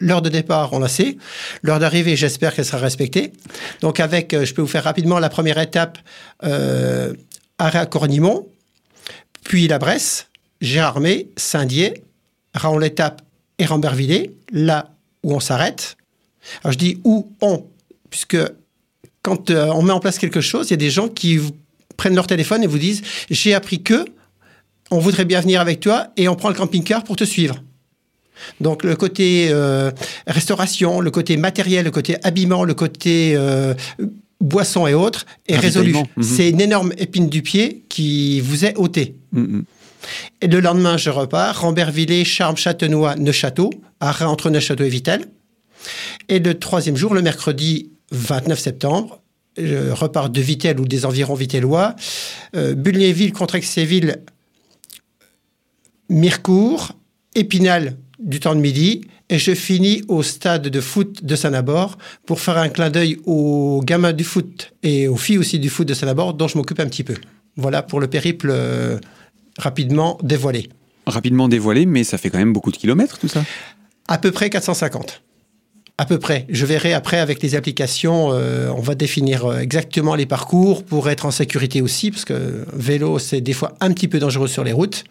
L'heure 0.01 0.21
de 0.21 0.29
départ, 0.29 0.73
on 0.73 0.79
la 0.79 0.89
sait. 0.89 1.17
L'heure 1.63 1.79
d'arrivée, 1.79 2.15
j'espère 2.15 2.53
qu'elle 2.53 2.65
sera 2.65 2.79
respectée. 2.79 3.31
Donc, 3.81 3.99
avec, 3.99 4.33
euh, 4.33 4.45
je 4.45 4.53
peux 4.53 4.61
vous 4.61 4.67
faire 4.67 4.83
rapidement 4.83 5.17
la 5.17 5.29
première 5.29 5.57
étape 5.59 5.97
euh, 6.43 7.13
arrêt 7.57 7.87
Cornimont, 7.89 8.47
puis 9.43 9.67
la 9.67 9.79
Bresse, 9.79 10.27
Gérardmer, 10.59 11.29
Saint-Dié, 11.37 12.03
Raon-l'Étape 12.53 13.21
et 13.57 13.65
Rambervillers, 13.65 14.35
là 14.51 14.91
où 15.23 15.33
on 15.33 15.39
s'arrête. 15.39 15.95
Alors, 16.63 16.73
je 16.73 16.77
dis 16.77 16.99
où 17.05 17.31
on, 17.41 17.65
puisque 18.09 18.37
quand 19.21 19.49
euh, 19.51 19.67
on 19.67 19.83
met 19.83 19.93
en 19.93 20.01
place 20.01 20.19
quelque 20.19 20.41
chose, 20.41 20.67
il 20.67 20.71
y 20.71 20.73
a 20.73 20.77
des 20.77 20.91
gens 20.91 21.07
qui 21.07 21.39
prennent 21.97 22.15
leur 22.15 22.27
téléphone 22.27 22.63
et 22.63 22.67
vous 22.67 22.77
disent 22.77 23.01
J'ai 23.29 23.53
appris 23.53 23.81
que, 23.81 24.05
on 24.91 24.99
voudrait 24.99 25.25
bien 25.25 25.41
venir 25.41 25.61
avec 25.61 25.79
toi 25.79 26.07
et 26.17 26.27
on 26.27 26.35
prend 26.35 26.49
le 26.49 26.55
camping-car 26.55 27.03
pour 27.03 27.15
te 27.15 27.23
suivre. 27.23 27.61
Donc 28.59 28.83
le 28.83 28.95
côté 28.95 29.47
euh, 29.49 29.91
restauration, 30.27 30.99
le 31.01 31.11
côté 31.11 31.37
matériel, 31.37 31.85
le 31.85 31.91
côté 31.91 32.17
habillement, 32.23 32.63
le 32.63 32.73
côté 32.73 33.33
euh, 33.35 33.73
boisson 34.41 34.87
et 34.87 34.93
autres 34.93 35.25
est 35.47 35.57
résolu. 35.57 35.93
Mhm. 35.93 36.23
C'est 36.23 36.49
une 36.49 36.61
énorme 36.61 36.93
épine 36.97 37.29
du 37.29 37.41
pied 37.41 37.83
qui 37.89 38.41
vous 38.41 38.65
est 38.65 38.75
ôtée. 38.77 39.15
Mhm. 39.31 39.63
Et 40.41 40.47
le 40.47 40.59
lendemain, 40.59 40.97
je 40.97 41.09
repars. 41.09 41.61
Rambervillers, 41.61 42.25
Charmes, 42.25 42.57
Châtenois, 42.57 43.15
Neuchâteau, 43.15 43.71
arrêt 43.99 44.25
entre 44.25 44.49
Neuchâteau 44.49 44.83
et 44.83 44.89
Vitel. 44.89 45.25
Et 46.29 46.39
le 46.39 46.59
troisième 46.59 46.95
jour, 46.95 47.13
le 47.13 47.21
mercredi 47.21 47.89
29 48.11 48.59
septembre, 48.59 49.21
je 49.57 49.91
repars 49.91 50.29
de 50.29 50.41
Vitel 50.41 50.79
ou 50.79 50.85
des 50.85 51.05
environs 51.05 51.35
vitellois. 51.35 51.95
Euh, 52.55 52.73
Bulnéville, 52.73 53.33
Contrexéville, 53.33 54.21
Mirecourt, 56.09 56.93
Épinal, 57.35 57.97
du 58.19 58.39
temps 58.39 58.55
de 58.55 58.59
midi 58.61 59.01
et 59.29 59.39
je 59.39 59.53
finis 59.55 60.03
au 60.07 60.23
stade 60.23 60.67
de 60.67 60.81
foot 60.81 61.23
de 61.23 61.35
Saint-Nabord 61.35 61.97
pour 62.25 62.39
faire 62.39 62.57
un 62.57 62.69
clin 62.69 62.89
d'œil 62.89 63.17
aux 63.25 63.81
gamins 63.83 64.13
du 64.13 64.23
foot 64.23 64.73
et 64.83 65.07
aux 65.07 65.17
filles 65.17 65.37
aussi 65.37 65.59
du 65.59 65.69
foot 65.69 65.87
de 65.87 65.93
Saint-Nabord 65.93 66.35
dont 66.35 66.47
je 66.47 66.57
m'occupe 66.57 66.79
un 66.79 66.87
petit 66.87 67.03
peu. 67.03 67.15
Voilà 67.57 67.81
pour 67.81 67.99
le 67.99 68.07
périple 68.07 68.49
euh, 68.51 68.99
rapidement 69.57 70.19
dévoilé. 70.21 70.69
Rapidement 71.07 71.47
dévoilé, 71.47 71.85
mais 71.85 72.03
ça 72.03 72.17
fait 72.17 72.29
quand 72.29 72.37
même 72.37 72.53
beaucoup 72.53 72.71
de 72.71 72.77
kilomètres 72.77 73.17
tout 73.17 73.27
ça 73.27 73.43
À 74.07 74.17
peu 74.17 74.31
près 74.31 74.49
450. 74.49 75.21
À 75.97 76.05
peu 76.05 76.19
près. 76.19 76.45
Je 76.49 76.65
verrai 76.65 76.93
après 76.93 77.19
avec 77.19 77.41
les 77.41 77.55
applications, 77.55 78.31
euh, 78.33 78.69
on 78.69 78.81
va 78.81 78.95
définir 78.95 79.45
euh, 79.45 79.59
exactement 79.59 80.15
les 80.15 80.25
parcours 80.25 80.83
pour 80.83 81.09
être 81.09 81.25
en 81.25 81.31
sécurité 81.31 81.81
aussi, 81.81 82.11
parce 82.11 82.25
que 82.25 82.65
vélo, 82.73 83.17
c'est 83.17 83.39
des 83.39 83.53
fois 83.53 83.75
un 83.79 83.91
petit 83.93 84.09
peu 84.09 84.19
dangereux 84.19 84.49
sur 84.49 84.65
les 84.65 84.73
routes. 84.73 85.05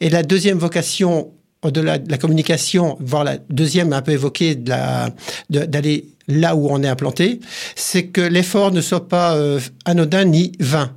Et 0.00 0.10
la 0.10 0.24
deuxième 0.24 0.58
vocation 0.58 1.30
au-delà 1.62 1.98
de 1.98 2.10
la 2.10 2.18
communication, 2.18 2.96
voire 3.00 3.24
la 3.24 3.38
deuxième 3.50 3.92
un 3.92 4.02
peu 4.02 4.12
évoquée 4.12 4.54
d'aller 4.54 6.04
là 6.28 6.56
où 6.56 6.68
on 6.70 6.82
est 6.82 6.88
implanté, 6.88 7.40
c'est 7.74 8.06
que 8.06 8.20
l'effort 8.20 8.72
ne 8.72 8.80
soit 8.80 9.08
pas 9.08 9.36
euh, 9.36 9.60
anodin 9.84 10.24
ni 10.24 10.52
vain. 10.60 10.92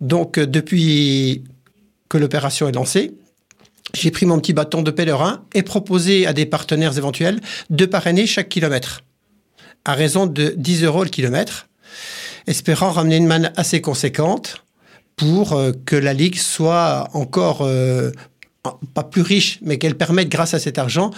Donc, 0.00 0.38
euh, 0.38 0.46
depuis 0.46 1.44
que 2.08 2.18
l'opération 2.18 2.68
est 2.68 2.72
lancée, 2.72 3.14
j'ai 4.00 4.10
pris 4.10 4.26
mon 4.26 4.38
petit 4.38 4.52
bâton 4.52 4.82
de 4.82 4.90
pèlerin 4.90 5.42
et 5.54 5.62
proposé 5.62 6.26
à 6.26 6.32
des 6.32 6.46
partenaires 6.46 6.96
éventuels 6.96 7.40
de 7.70 7.86
parrainer 7.86 8.26
chaque 8.26 8.48
kilomètre, 8.48 9.02
à 9.84 9.94
raison 9.94 10.26
de 10.26 10.54
10 10.56 10.84
euros 10.84 11.04
le 11.04 11.10
kilomètre, 11.10 11.68
espérant 12.46 12.90
ramener 12.90 13.16
une 13.16 13.26
manne 13.26 13.52
assez 13.56 13.80
conséquente 13.80 14.64
pour 15.16 15.54
euh, 15.54 15.72
que 15.86 15.96
la 15.96 16.12
Ligue 16.12 16.36
soit 16.36 17.08
encore 17.14 17.66
pas 18.94 19.04
plus 19.04 19.22
riche, 19.22 19.58
mais 19.62 19.78
qu'elle 19.78 19.96
permette, 19.96 20.28
grâce 20.28 20.54
à 20.54 20.58
cet 20.58 20.78
argent, 20.78 21.10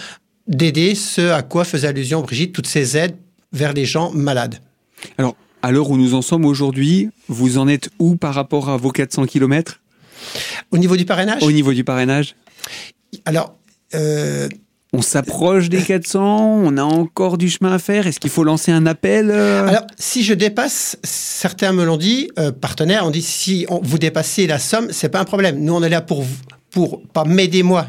d'aider 0.47 0.95
ce 0.95 1.31
à 1.31 1.41
quoi 1.41 1.63
faisait 1.63 1.87
allusion 1.87 2.21
Brigitte, 2.21 2.53
toutes 2.53 2.67
ces 2.67 2.97
aides 2.97 3.15
vers 3.51 3.73
les 3.73 3.85
gens 3.85 4.11
malades. 4.11 4.59
Alors, 5.17 5.35
à 5.61 5.71
l'heure 5.71 5.89
où 5.89 5.97
nous 5.97 6.13
en 6.13 6.21
sommes 6.21 6.45
aujourd'hui, 6.45 7.09
vous 7.27 7.57
en 7.57 7.67
êtes 7.67 7.89
où 7.99 8.15
par 8.15 8.33
rapport 8.33 8.69
à 8.69 8.77
vos 8.77 8.91
400 8.91 9.25
km 9.25 9.81
Au 10.71 10.77
niveau 10.77 10.95
du 10.95 11.05
parrainage? 11.05 11.43
Au 11.43 11.51
niveau 11.51 11.73
du 11.73 11.83
parrainage? 11.83 12.35
Alors, 13.25 13.55
euh, 13.95 14.47
on 14.91 15.03
s'approche 15.03 15.69
des 15.69 15.81
400, 15.83 16.61
on 16.63 16.77
a 16.77 16.81
encore 16.81 17.37
du 17.37 17.47
chemin 17.47 17.73
à 17.73 17.79
faire. 17.79 18.07
Est-ce 18.07 18.19
qu'il 18.19 18.31
faut 18.31 18.43
lancer 18.43 18.71
un 18.71 18.87
appel 18.87 19.29
euh? 19.29 19.67
Alors, 19.67 19.85
si 19.97 20.23
je 20.23 20.33
dépasse, 20.33 20.97
certains 21.03 21.73
me 21.73 21.85
l'ont 21.85 21.97
dit, 21.97 22.29
euh, 22.39 22.51
partenaires 22.51 23.05
ont 23.05 23.11
dit 23.11 23.21
si 23.21 23.67
vous 23.83 23.99
dépassez 23.99 24.47
la 24.47 24.57
somme, 24.57 24.87
c'est 24.91 25.09
pas 25.09 25.19
un 25.19 25.25
problème. 25.25 25.59
Nous, 25.59 25.73
on 25.73 25.83
est 25.83 25.89
là 25.89 26.01
pour 26.01 26.25
pour 26.71 27.03
pas 27.03 27.23
m'aider 27.23 27.61
moi. 27.61 27.87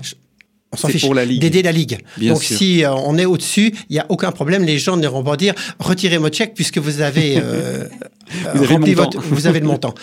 On 0.72 0.76
s'en 0.76 0.88
fiche 0.88 1.08
d'aider 1.08 1.62
la 1.62 1.72
ligue. 1.72 1.99
Donc 2.20 2.44
si 2.44 2.84
euh, 2.84 2.92
on 2.92 3.18
est 3.18 3.25
au-dessus, 3.25 3.75
il 3.88 3.96
y 3.96 3.99
a 3.99 4.06
aucun 4.08 4.30
problème. 4.30 4.64
Les 4.64 4.78
gens 4.78 4.96
n'iront 4.96 5.25
pas 5.25 5.37
dire 5.37 5.54
retirez 5.78 6.18
votre 6.18 6.37
chèque 6.37 6.54
puisque 6.54 6.78
vous 6.78 7.00
avez, 7.00 7.38
euh, 7.42 7.88
vous, 8.54 8.72
avez 8.72 8.94
votre, 8.94 9.20
vous 9.20 9.46
avez 9.46 9.60
le 9.60 9.66
montant. 9.66 9.94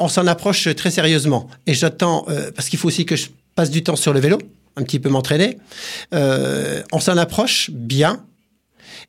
On 0.00 0.08
s'en 0.08 0.26
approche 0.26 0.74
très 0.74 0.90
sérieusement 0.90 1.48
et 1.66 1.74
j'attends 1.74 2.26
parce 2.54 2.68
qu'il 2.68 2.78
faut 2.80 2.88
aussi 2.88 3.06
que 3.06 3.16
je 3.16 3.28
passe 3.54 3.70
du 3.70 3.82
temps 3.82 3.96
sur 3.96 4.12
le 4.12 4.20
vélo, 4.20 4.38
un 4.76 4.82
petit 4.82 4.98
peu 4.98 5.08
m'entraîner. 5.08 5.58
on 6.12 7.00
s'en 7.00 7.16
approche 7.16 7.70
bien 7.70 8.24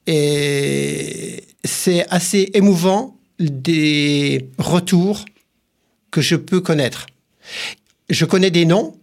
et 0.08 1.44
c'est 1.64 2.06
assez 2.10 2.52
émouvant 2.54 3.18
des 3.40 4.50
retours 4.58 5.26
que 6.12 6.22
je 6.22 6.36
peux 6.36 6.62
connaître. 6.62 7.08
Je 8.10 8.26
connais 8.26 8.52
des 8.52 8.66
noms 8.66 8.96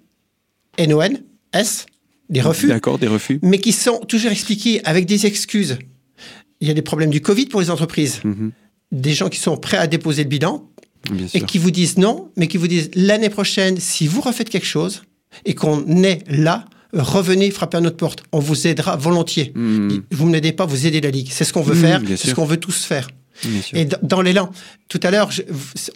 NON, 0.78 1.18
S, 1.52 1.86
des 2.28 2.40
refus. 2.40 2.68
D'accord, 2.68 2.98
des 2.98 3.08
refus. 3.08 3.40
Mais 3.42 3.58
qui 3.58 3.72
sont 3.72 3.98
toujours 4.00 4.30
expliqués 4.30 4.80
avec 4.84 5.06
des 5.06 5.26
excuses. 5.26 5.78
Il 6.60 6.68
y 6.68 6.70
a 6.70 6.74
des 6.74 6.82
problèmes 6.82 7.10
du 7.10 7.20
Covid 7.20 7.46
pour 7.46 7.60
les 7.60 7.70
entreprises. 7.70 8.20
Mhm. 8.24 8.52
Des 8.92 9.14
gens 9.14 9.28
qui 9.28 9.38
sont 9.38 9.56
prêts 9.56 9.78
à 9.78 9.86
déposer 9.86 10.24
le 10.24 10.28
bilan 10.28 10.68
et 11.32 11.40
qui 11.42 11.58
vous 11.58 11.70
disent 11.70 11.96
non, 11.96 12.30
mais 12.36 12.46
qui 12.46 12.58
vous 12.58 12.68
disent 12.68 12.90
l'année 12.94 13.30
prochaine, 13.30 13.78
si 13.78 14.06
vous 14.06 14.20
refaites 14.20 14.50
quelque 14.50 14.66
chose 14.66 15.02
et 15.44 15.54
qu'on 15.54 16.02
est 16.02 16.22
là, 16.28 16.64
revenez 16.92 17.50
frapper 17.50 17.78
à 17.78 17.80
notre 17.80 17.96
porte. 17.96 18.22
On 18.32 18.40
vous 18.40 18.66
aidera 18.66 18.96
volontiers. 18.96 19.52
Mhm. 19.54 20.02
Vous 20.10 20.26
ne 20.26 20.32
m'aidez 20.32 20.52
pas, 20.52 20.66
vous 20.66 20.86
aidez 20.86 21.00
la 21.00 21.10
Ligue. 21.10 21.28
C'est 21.30 21.44
ce 21.44 21.52
qu'on 21.52 21.62
veut 21.62 21.74
mhm, 21.74 21.80
faire, 21.80 22.00
c'est 22.16 22.30
ce 22.30 22.34
qu'on 22.34 22.44
veut 22.44 22.58
tous 22.58 22.84
faire. 22.84 23.08
Et 23.72 23.86
dans 24.02 24.20
l'élan, 24.20 24.50
tout 24.88 25.00
à 25.02 25.10
l'heure, 25.10 25.30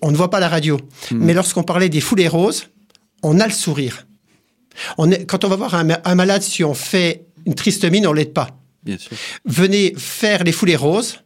on 0.00 0.10
ne 0.10 0.16
voit 0.16 0.30
pas 0.30 0.40
la 0.40 0.48
radio, 0.48 0.80
mais 1.10 1.34
lorsqu'on 1.34 1.62
parlait 1.62 1.88
des 1.88 2.00
foulées 2.00 2.28
roses, 2.28 2.68
on 3.22 3.40
a 3.40 3.46
le 3.46 3.52
sourire. 3.52 4.06
On 4.98 5.10
est, 5.10 5.24
quand 5.24 5.44
on 5.44 5.48
va 5.48 5.56
voir 5.56 5.74
un, 5.74 6.14
malade, 6.14 6.42
si 6.42 6.64
on 6.64 6.74
fait 6.74 7.26
une 7.46 7.54
triste 7.54 7.84
mine, 7.84 8.06
on 8.06 8.12
l'aide 8.12 8.32
pas. 8.32 8.48
Bien 8.82 8.98
sûr. 8.98 9.16
Venez 9.44 9.94
faire 9.96 10.44
les 10.44 10.52
foulées 10.52 10.76
roses. 10.76 11.20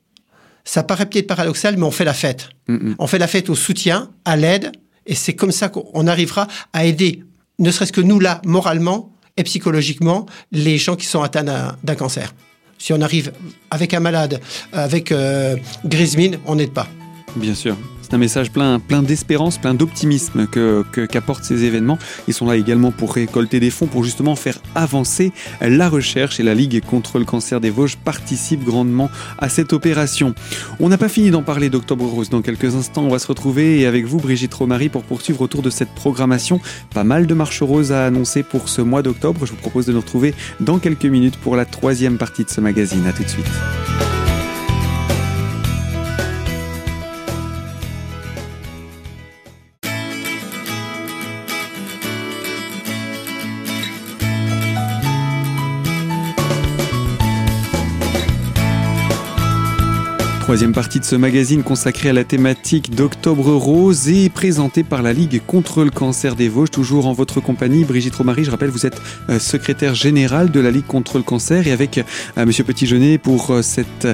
Ça 0.65 0.83
paraît 0.83 1.07
peut-être 1.07 1.27
paradoxal, 1.27 1.77
mais 1.77 1.85
on 1.85 1.91
fait 1.91 2.05
la 2.05 2.15
fête. 2.15 2.51
On 2.99 3.07
fait 3.07 3.19
la 3.19 3.27
fête 3.27 3.49
au 3.49 3.55
soutien, 3.55 4.11
à 4.25 4.37
l'aide, 4.37 4.73
et 5.07 5.15
c'est 5.15 5.35
comme 5.35 5.53
ça 5.53 5.69
qu'on 5.69 6.07
arrivera 6.07 6.47
à 6.73 6.85
aider, 6.85 7.25
ne 7.59 7.71
serait-ce 7.71 7.93
que 7.93 8.01
nous 8.01 8.21
là, 8.21 8.41
moralement 8.45 9.11
et 9.37 9.45
psychologiquement, 9.45 10.27
les 10.53 10.79
gens 10.79 10.97
qui 10.97 11.07
sont 11.07 11.23
atteints 11.23 11.45
d'un 11.83 11.95
cancer. 11.95 12.35
Si 12.79 12.93
on 12.93 13.01
arrive 13.01 13.33
avec 13.71 13.95
un 13.95 14.01
malade, 14.01 14.41
avec 14.73 15.11
euh, 15.11 15.57
grise 15.85 16.17
mine, 16.17 16.39
on 16.47 16.57
n'aide 16.57 16.73
pas. 16.73 16.89
Bien 17.37 17.55
sûr. 17.55 17.77
C'est 18.09 18.15
un 18.15 18.19
message 18.19 18.51
plein, 18.51 18.79
plein 18.79 19.03
d'espérance, 19.03 19.59
plein 19.59 19.75
d'optimisme 19.75 20.47
que, 20.47 20.83
qu'apportent 21.05 21.45
ces 21.45 21.65
événements. 21.65 21.99
Ils 22.27 22.33
sont 22.33 22.47
là 22.47 22.57
également 22.57 22.91
pour 22.91 23.13
récolter 23.13 23.61
des 23.61 23.69
fonds, 23.69 23.87
pour 23.87 24.03
justement 24.03 24.35
faire 24.35 24.59
avancer 24.75 25.31
la 25.61 25.91
recherche 25.91 26.41
et 26.41 26.43
la 26.43 26.55
Ligue 26.55 26.83
contre 26.83 27.19
le 27.19 27.27
cancer 27.27 27.61
des 27.61 27.69
Vosges 27.69 27.97
participe 27.97 28.65
grandement 28.65 29.11
à 29.37 29.51
cette 29.51 29.75
opération. 29.75 30.35
On 30.81 30.89
n'a 30.89 30.97
pas 30.97 31.11
fini 31.11 31.31
d'en 31.31 31.43
parler 31.43 31.69
d'Octobre 31.69 32.07
Rose. 32.07 32.31
Dans 32.31 32.41
quelques 32.41 32.75
instants, 32.77 33.03
on 33.03 33.11
va 33.11 33.19
se 33.19 33.27
retrouver 33.27 33.85
avec 33.85 34.07
vous, 34.07 34.17
Brigitte 34.17 34.55
Romary, 34.55 34.89
pour 34.89 35.03
poursuivre 35.03 35.43
autour 35.43 35.61
de 35.61 35.69
cette 35.69 35.91
programmation. 35.91 36.61
Pas 36.95 37.05
mal 37.05 37.27
de 37.27 37.35
marches 37.35 37.63
roses 37.63 37.93
à 37.93 38.07
annoncer 38.07 38.43
pour 38.43 38.71
ce 38.71 38.81
mois 38.81 39.03
d'octobre. 39.03 39.45
Je 39.45 39.51
vous 39.51 39.59
propose 39.59 39.85
de 39.85 39.93
nous 39.93 40.01
retrouver 40.01 40.33
dans 40.61 40.79
quelques 40.79 41.05
minutes 41.05 41.37
pour 41.37 41.57
la 41.57 41.67
troisième 41.67 42.17
partie 42.17 42.45
de 42.45 42.49
ce 42.49 42.63
magazine. 42.63 43.07
A 43.07 43.13
tout 43.13 43.25
de 43.25 43.29
suite. 43.29 44.28
Troisième 60.49 60.73
partie 60.73 60.99
de 60.99 61.05
ce 61.05 61.15
magazine 61.15 61.63
consacré 61.63 62.09
à 62.09 62.15
la 62.15 62.25
thématique 62.25 62.95
d'Octobre 62.95 63.53
Rose 63.53 64.09
et 64.09 64.31
présenté 64.31 64.83
par 64.83 65.03
la 65.03 65.13
Ligue 65.13 65.43
contre 65.47 65.85
le 65.85 65.91
cancer 65.91 66.37
des 66.37 66.49
Vosges, 66.49 66.71
toujours 66.71 67.07
en 67.07 67.13
votre 67.13 67.43
compagnie. 67.43 67.85
Brigitte 67.85 68.15
Romary, 68.15 68.45
je 68.45 68.51
rappelle, 68.51 68.71
vous 68.71 68.87
êtes 68.87 68.99
euh, 69.29 69.39
secrétaire 69.39 69.95
générale 69.95 70.51
de 70.51 70.59
la 70.59 70.71
Ligue 70.71 70.87
contre 70.87 71.19
le 71.19 71.23
cancer 71.23 71.67
et 71.67 71.73
avec 71.73 71.99
euh, 71.99 72.47
Monsieur 72.47 72.65
Petit-Jeunet 72.65 73.19
pour 73.19 73.51
euh, 73.51 73.61
cette 73.61 74.09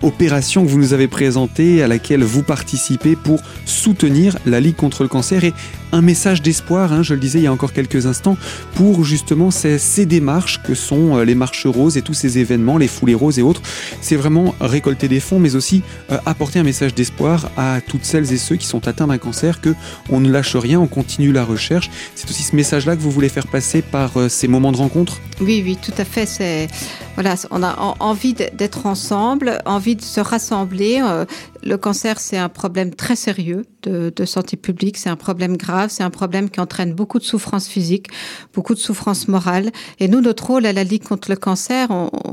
opération 0.00 0.64
que 0.64 0.70
vous 0.70 0.78
nous 0.78 0.94
avez 0.94 1.06
présentée, 1.06 1.82
à 1.82 1.86
laquelle 1.86 2.24
vous 2.24 2.42
participez 2.42 3.14
pour 3.14 3.42
soutenir 3.66 4.38
la 4.46 4.60
Ligue 4.60 4.76
contre 4.76 5.02
le 5.02 5.10
cancer 5.10 5.44
et 5.44 5.52
un 5.92 6.00
message 6.00 6.40
d'espoir, 6.40 6.92
hein, 6.92 7.02
je 7.02 7.14
le 7.14 7.20
disais 7.20 7.38
il 7.40 7.44
y 7.44 7.46
a 7.46 7.52
encore 7.52 7.72
quelques 7.72 8.06
instants, 8.06 8.38
pour 8.74 9.04
justement 9.04 9.50
ces 9.50 10.06
démarches 10.06 10.60
que 10.62 10.74
sont 10.74 11.18
les 11.18 11.36
marches 11.36 11.66
roses 11.66 11.96
et 11.96 12.02
tous 12.02 12.14
ces 12.14 12.38
événements, 12.38 12.78
les 12.78 12.88
foulées 12.88 13.14
roses 13.14 13.38
et 13.38 13.42
autres. 13.42 13.62
C'est 14.00 14.16
vraiment 14.16 14.56
récolter 14.60 15.06
des 15.06 15.20
fonds, 15.20 15.38
mais 15.38 15.54
aussi 15.54 15.73
euh, 16.10 16.18
apporter 16.26 16.58
un 16.58 16.62
message 16.62 16.94
d'espoir 16.94 17.50
à 17.56 17.80
toutes 17.80 18.04
celles 18.04 18.32
et 18.32 18.36
ceux 18.36 18.56
qui 18.56 18.66
sont 18.66 18.86
atteints 18.86 19.06
d'un 19.06 19.18
cancer, 19.18 19.60
que 19.60 19.74
on 20.10 20.20
ne 20.20 20.30
lâche 20.30 20.56
rien, 20.56 20.80
on 20.80 20.86
continue 20.86 21.32
la 21.32 21.44
recherche. 21.44 21.90
C'est 22.14 22.28
aussi 22.28 22.42
ce 22.42 22.54
message-là 22.54 22.96
que 22.96 23.00
vous 23.00 23.10
voulez 23.10 23.28
faire 23.28 23.46
passer 23.46 23.82
par 23.82 24.16
euh, 24.16 24.28
ces 24.28 24.48
moments 24.48 24.72
de 24.72 24.76
rencontre? 24.76 25.20
Oui, 25.40 25.62
oui, 25.64 25.76
tout 25.80 25.94
à 25.98 26.04
fait. 26.04 26.26
C'est 26.26 26.68
voilà, 27.14 27.34
on 27.50 27.62
a 27.62 27.96
envie 28.00 28.34
d'être 28.34 28.86
ensemble, 28.86 29.60
envie 29.66 29.94
de 29.94 30.02
se 30.02 30.20
rassembler. 30.20 31.00
Euh, 31.04 31.24
le 31.62 31.76
cancer, 31.76 32.20
c'est 32.20 32.36
un 32.36 32.48
problème 32.48 32.94
très 32.94 33.16
sérieux 33.16 33.64
de, 33.82 34.24
santé 34.24 34.56
publique, 34.56 34.96
c'est 34.96 35.10
un 35.10 35.16
problème 35.16 35.56
grave, 35.56 35.90
c'est 35.90 36.02
un 36.02 36.10
problème 36.10 36.48
qui 36.50 36.60
entraîne 36.60 36.94
beaucoup 36.94 37.18
de 37.18 37.24
souffrances 37.24 37.68
physiques, 37.68 38.08
beaucoup 38.54 38.74
de 38.74 38.78
souffrances 38.78 39.28
morales. 39.28 39.70
Et 40.00 40.08
nous, 40.08 40.20
notre 40.20 40.46
rôle 40.46 40.66
à 40.66 40.72
la 40.72 40.84
Ligue 40.84 41.04
contre 41.04 41.30
le 41.30 41.36
cancer, 41.36 41.88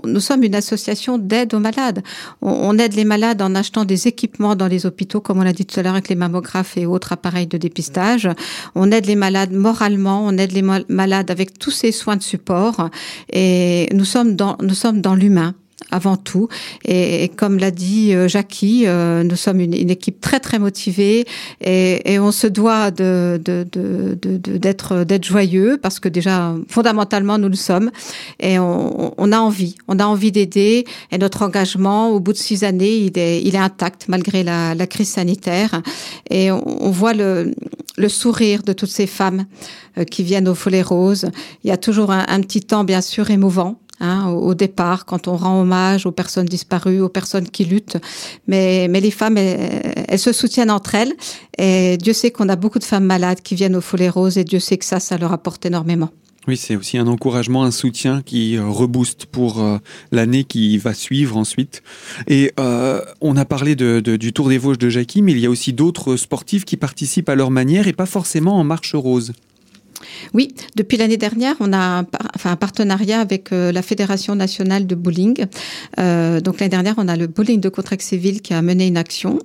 nous 0.05 0.19
sommes 0.19 0.43
une 0.43 0.55
association 0.55 1.17
d'aide 1.17 1.53
aux 1.53 1.59
malades. 1.59 2.03
On, 2.41 2.77
aide 2.77 2.93
les 2.93 3.03
malades 3.03 3.41
en 3.41 3.53
achetant 3.55 3.85
des 3.85 4.07
équipements 4.07 4.55
dans 4.55 4.67
les 4.67 4.85
hôpitaux, 4.85 5.21
comme 5.21 5.39
on 5.39 5.43
l'a 5.43 5.53
dit 5.53 5.65
tout 5.65 5.79
à 5.79 5.83
l'heure 5.83 5.93
avec 5.93 6.09
les 6.09 6.15
mammographes 6.15 6.77
et 6.77 6.85
autres 6.85 7.11
appareils 7.11 7.47
de 7.47 7.57
dépistage. 7.57 8.29
On 8.75 8.91
aide 8.91 9.05
les 9.05 9.15
malades 9.15 9.51
moralement, 9.51 10.25
on 10.25 10.37
aide 10.37 10.53
les 10.53 10.61
malades 10.61 11.31
avec 11.31 11.59
tous 11.59 11.71
ces 11.71 11.91
soins 11.91 12.15
de 12.15 12.23
support. 12.23 12.89
Et 13.31 13.89
nous 13.93 14.05
sommes 14.05 14.35
dans, 14.35 14.57
sommes 14.75 15.01
dans 15.01 15.15
l'humain 15.15 15.55
avant 15.91 16.17
tout. 16.17 16.47
Et, 16.85 17.29
comme 17.35 17.57
l'a 17.57 17.71
dit 17.71 18.13
euh, 18.13 18.27
Jackie, 18.27 18.83
euh, 18.85 19.23
nous 19.23 19.35
sommes 19.35 19.59
une, 19.59 19.89
équipe 19.89 20.21
très 20.21 20.39
très 20.39 20.59
motivée 20.59 21.25
et, 21.59 22.19
on 22.19 22.31
se 22.31 22.47
doit 22.47 22.91
d'être 22.91 23.35
joyeux 25.23 25.79
parce 25.81 25.99
que 25.99 26.07
déjà 26.07 26.55
fondamentalement 26.69 27.37
nous 27.37 27.49
le 27.49 27.55
sommes 27.55 27.91
et 28.39 28.59
on, 28.59 29.31
a 29.31 29.39
envie, 29.39 29.75
on 29.87 29.99
a 29.99 30.05
envie 30.05 30.31
d'aider 30.31 30.85
et 31.11 31.17
notre 31.17 31.41
engagement 31.41 32.09
au 32.09 32.19
bout 32.19 32.33
de 32.33 32.37
six 32.37 32.63
années 32.63 32.95
il 32.95 33.17
est 33.17 33.57
intact 33.57 34.05
malgré 34.07 34.43
la, 34.43 34.75
crise 34.87 35.09
sanitaire 35.09 35.81
et 36.29 36.51
on, 36.51 36.91
voit 36.91 37.13
le 37.13 37.53
sourire 38.07 38.61
de 38.63 38.73
toutes 38.73 38.91
ces 38.91 39.07
femmes 39.07 39.45
euh, 39.97 40.05
qui 40.05 40.23
viennent 40.23 40.47
au 40.47 40.55
Follet 40.55 40.81
Rose. 40.81 41.29
Il 41.65 41.67
y 41.67 41.71
a 41.71 41.77
toujours 41.77 42.11
un 42.11 42.39
petit 42.41 42.61
temps 42.61 42.85
bien 42.85 43.01
sûr 43.01 43.29
émouvant 43.29 43.80
hein, 44.01 44.27
au, 44.29 44.53
départ, 44.53 45.05
quand 45.05 45.27
on 45.27 45.37
rend 45.37 45.61
hommage 45.61 46.05
aux 46.05 46.11
personnes 46.11 46.45
disparues, 46.45 46.99
aux 46.99 47.09
personnes 47.09 47.49
qui 47.49 47.63
luttent. 47.63 47.97
Mais, 48.47 48.87
mais 48.89 48.99
les 48.99 49.11
femmes, 49.11 49.37
elles, 49.37 50.19
se 50.19 50.33
soutiennent 50.33 50.71
entre 50.71 50.95
elles. 50.95 51.13
Et 51.57 51.97
Dieu 51.97 52.13
sait 52.13 52.31
qu'on 52.31 52.49
a 52.49 52.55
beaucoup 52.55 52.79
de 52.79 52.83
femmes 52.83 53.05
malades 53.05 53.41
qui 53.41 53.55
viennent 53.55 53.75
au 53.75 53.81
Follet 53.81 54.09
Rose 54.09 54.37
et 54.37 54.43
Dieu 54.43 54.59
sait 54.59 54.77
que 54.77 54.85
ça, 54.85 54.99
ça 54.99 55.17
leur 55.17 55.31
apporte 55.31 55.65
énormément. 55.65 56.09
Oui, 56.47 56.57
c'est 56.57 56.75
aussi 56.75 56.97
un 56.97 57.05
encouragement, 57.05 57.63
un 57.63 57.71
soutien 57.71 58.23
qui 58.23 58.57
euh, 58.57 58.67
rebooste 58.67 59.27
pour 59.27 59.61
euh, 59.61 59.77
l'année 60.11 60.43
qui 60.43 60.79
va 60.79 60.95
suivre 60.95 61.37
ensuite. 61.37 61.83
Et 62.27 62.51
euh, 62.59 62.99
on 63.21 63.37
a 63.37 63.45
parlé 63.45 63.75
du 63.75 64.33
Tour 64.33 64.49
des 64.49 64.57
Vosges 64.57 64.79
de 64.79 64.89
Jackie, 64.89 65.21
mais 65.21 65.33
il 65.33 65.39
y 65.39 65.45
a 65.45 65.51
aussi 65.51 65.71
d'autres 65.71 66.15
sportifs 66.15 66.65
qui 66.65 66.77
participent 66.77 67.29
à 67.29 67.35
leur 67.35 67.51
manière 67.51 67.87
et 67.87 67.93
pas 67.93 68.07
forcément 68.07 68.57
en 68.57 68.63
marche 68.63 68.95
rose. 68.95 69.33
Oui, 70.33 70.53
depuis 70.75 70.97
l'année 70.97 71.17
dernière, 71.17 71.55
on 71.59 71.73
a 71.73 72.03
un, 72.45 72.55
partenariat 72.55 73.19
avec 73.19 73.51
euh, 73.51 73.71
la 73.71 73.81
Fédération 73.81 74.35
nationale 74.35 74.87
de 74.87 74.95
bowling. 74.95 75.45
Euh, 75.99 76.39
donc 76.39 76.59
l'année 76.59 76.69
dernière, 76.69 76.95
on 76.97 77.07
a 77.07 77.15
le 77.15 77.27
bowling 77.27 77.59
de 77.59 77.69
Contrex-Séville 77.69 78.41
qui 78.41 78.53
a 78.53 78.61
mené 78.61 78.87
une 78.87 78.97
action 78.97 79.39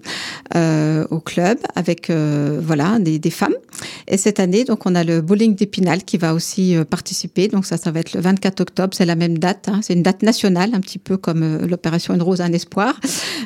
euh, 0.55 1.05
au 1.11 1.21
club 1.21 1.59
avec 1.75 2.11
voilà 2.11 2.99
des, 2.99 3.31
femmes. 3.31 3.55
Et 4.09 4.17
cette 4.17 4.41
année, 4.41 4.65
donc 4.65 4.87
on 4.87 4.95
a 4.95 5.05
le 5.05 5.21
bowling 5.21 5.55
d'Épinal 5.55 6.05
qui 6.05 6.17
va 6.17 6.35
aussi 6.35 6.77
participer. 6.89 7.49
Donc 7.49 7.67
ça, 7.67 7.77
ça 7.77 7.91
va 7.91 8.01
être 8.01 8.13
le 8.13 8.21
24 8.21 8.61
octobre. 8.61 8.95
C'est 8.95 9.05
la 9.05 9.17
même 9.17 9.39
date. 9.39 9.69
Hein. 9.69 9.81
C'est 9.83 9.95
une 9.95 10.03
date 10.03 10.23
nationale, 10.23 10.71
un 10.75 10.81
petit 10.81 10.99
peu 10.99 11.17
comme 11.17 11.67
l'opération 11.67 12.15
Une 12.15 12.23
rose 12.23 12.41
un 12.41 12.53
espoir. 12.53 13.01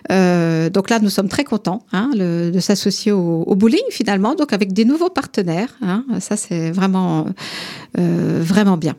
donc 0.09 0.91
là, 0.91 0.99
nous 1.01 1.11
sommes 1.11 1.29
très 1.29 1.45
contents 1.45 1.83
hein, 1.93 2.11
de 2.15 2.61
s'associer 2.61 3.13
au, 3.13 3.43
au, 3.43 3.55
bowling 3.55 3.81
finalement. 3.91 4.35
Donc 4.35 4.53
avec 4.53 4.73
des 4.73 4.85
nouveaux 4.85 5.11
partenaires. 5.11 5.77
Hein. 5.83 6.05
Ça, 6.21 6.37
c'est 6.37 6.71
vraiment 6.71 7.00
euh, 7.99 8.41
vraiment, 8.43 8.77
bien. 8.77 8.95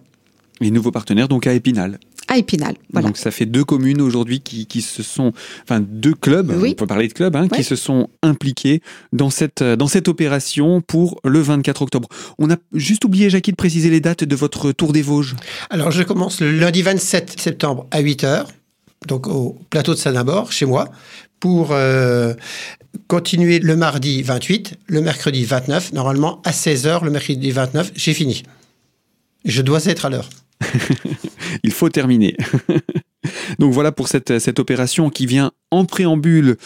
Les 0.60 0.72
nouveaux 0.72 0.92
partenaires, 0.92 1.28
donc 1.28 1.48
à 1.48 1.54
Épinal 1.54 1.98
à 2.32 2.38
Épinal. 2.38 2.76
Voilà. 2.94 3.10
Donc 3.10 3.18
ça 3.18 3.30
fait 3.30 3.46
deux 3.46 3.66
communes 3.66 4.00
aujourd'hui 4.00 4.40
qui, 4.40 4.66
qui, 4.66 4.82
se 4.82 5.04
sont, 5.04 5.34
enfin 5.64 5.82
deux 5.82 6.14
clubs, 6.14 6.50
on 6.50 6.74
peut 6.74 6.88
parler 6.88 7.10
de 7.10 7.14
clubs, 7.14 7.36
hein, 7.36 7.50
qui 7.50 7.64
se 7.64 7.76
sont 7.76 8.10
impliqués 8.24 8.82
dans 9.12 9.30
cette, 9.30 9.62
dans 9.62 9.88
cette 9.88 10.08
opération 10.08 10.80
pour 10.80 11.20
le 11.26 11.40
24 11.42 11.82
octobre. 11.82 12.08
On 12.40 12.50
a 12.50 12.56
juste 12.74 13.04
oublié, 13.04 13.30
Jackie, 13.30 13.52
de 13.52 13.58
préciser 13.58 13.90
les 13.90 14.00
dates 14.00 14.24
de 14.24 14.36
votre 14.36 14.72
Tour 14.72 14.94
des 14.94 15.02
Vosges. 15.02 15.36
Alors 15.70 15.92
je 15.92 16.04
commence 16.04 16.40
le 16.40 16.52
lundi 16.52 16.82
27 16.82 17.38
septembre 17.38 17.86
à 17.92 18.02
8h, 18.02 18.46
donc 19.08 19.28
au 19.28 19.58
plateau 19.70 19.94
de 19.94 20.00
Saint-Nabord, 20.00 20.54
chez 20.54 20.66
moi, 20.66 20.88
pour 21.42 21.72
euh, 21.72 22.34
continuer 23.08 23.60
le 23.60 23.76
mardi 23.76 24.22
28, 24.22 24.80
le 24.88 25.02
mercredi 25.02 25.44
29. 25.44 25.92
Normalement, 25.92 26.42
à 26.46 26.52
16h, 26.52 27.04
le 27.04 27.12
mercredi 27.12 27.52
29, 27.52 27.92
j'ai 27.96 28.14
fini. 28.14 28.44
Je 29.44 29.62
dois 29.62 29.84
être 29.86 30.06
à 30.06 30.10
l'heure. 30.10 30.30
Il 31.64 31.72
faut 31.72 31.90
terminer. 31.90 32.38
Donc 33.60 33.74
voilà 33.74 33.92
pour 33.92 34.08
cette, 34.08 34.40
cette 34.40 34.60
opération 34.60 35.10
qui 35.10 35.26
vient 35.26 35.52
en 35.72 35.86
préambule 35.86 36.58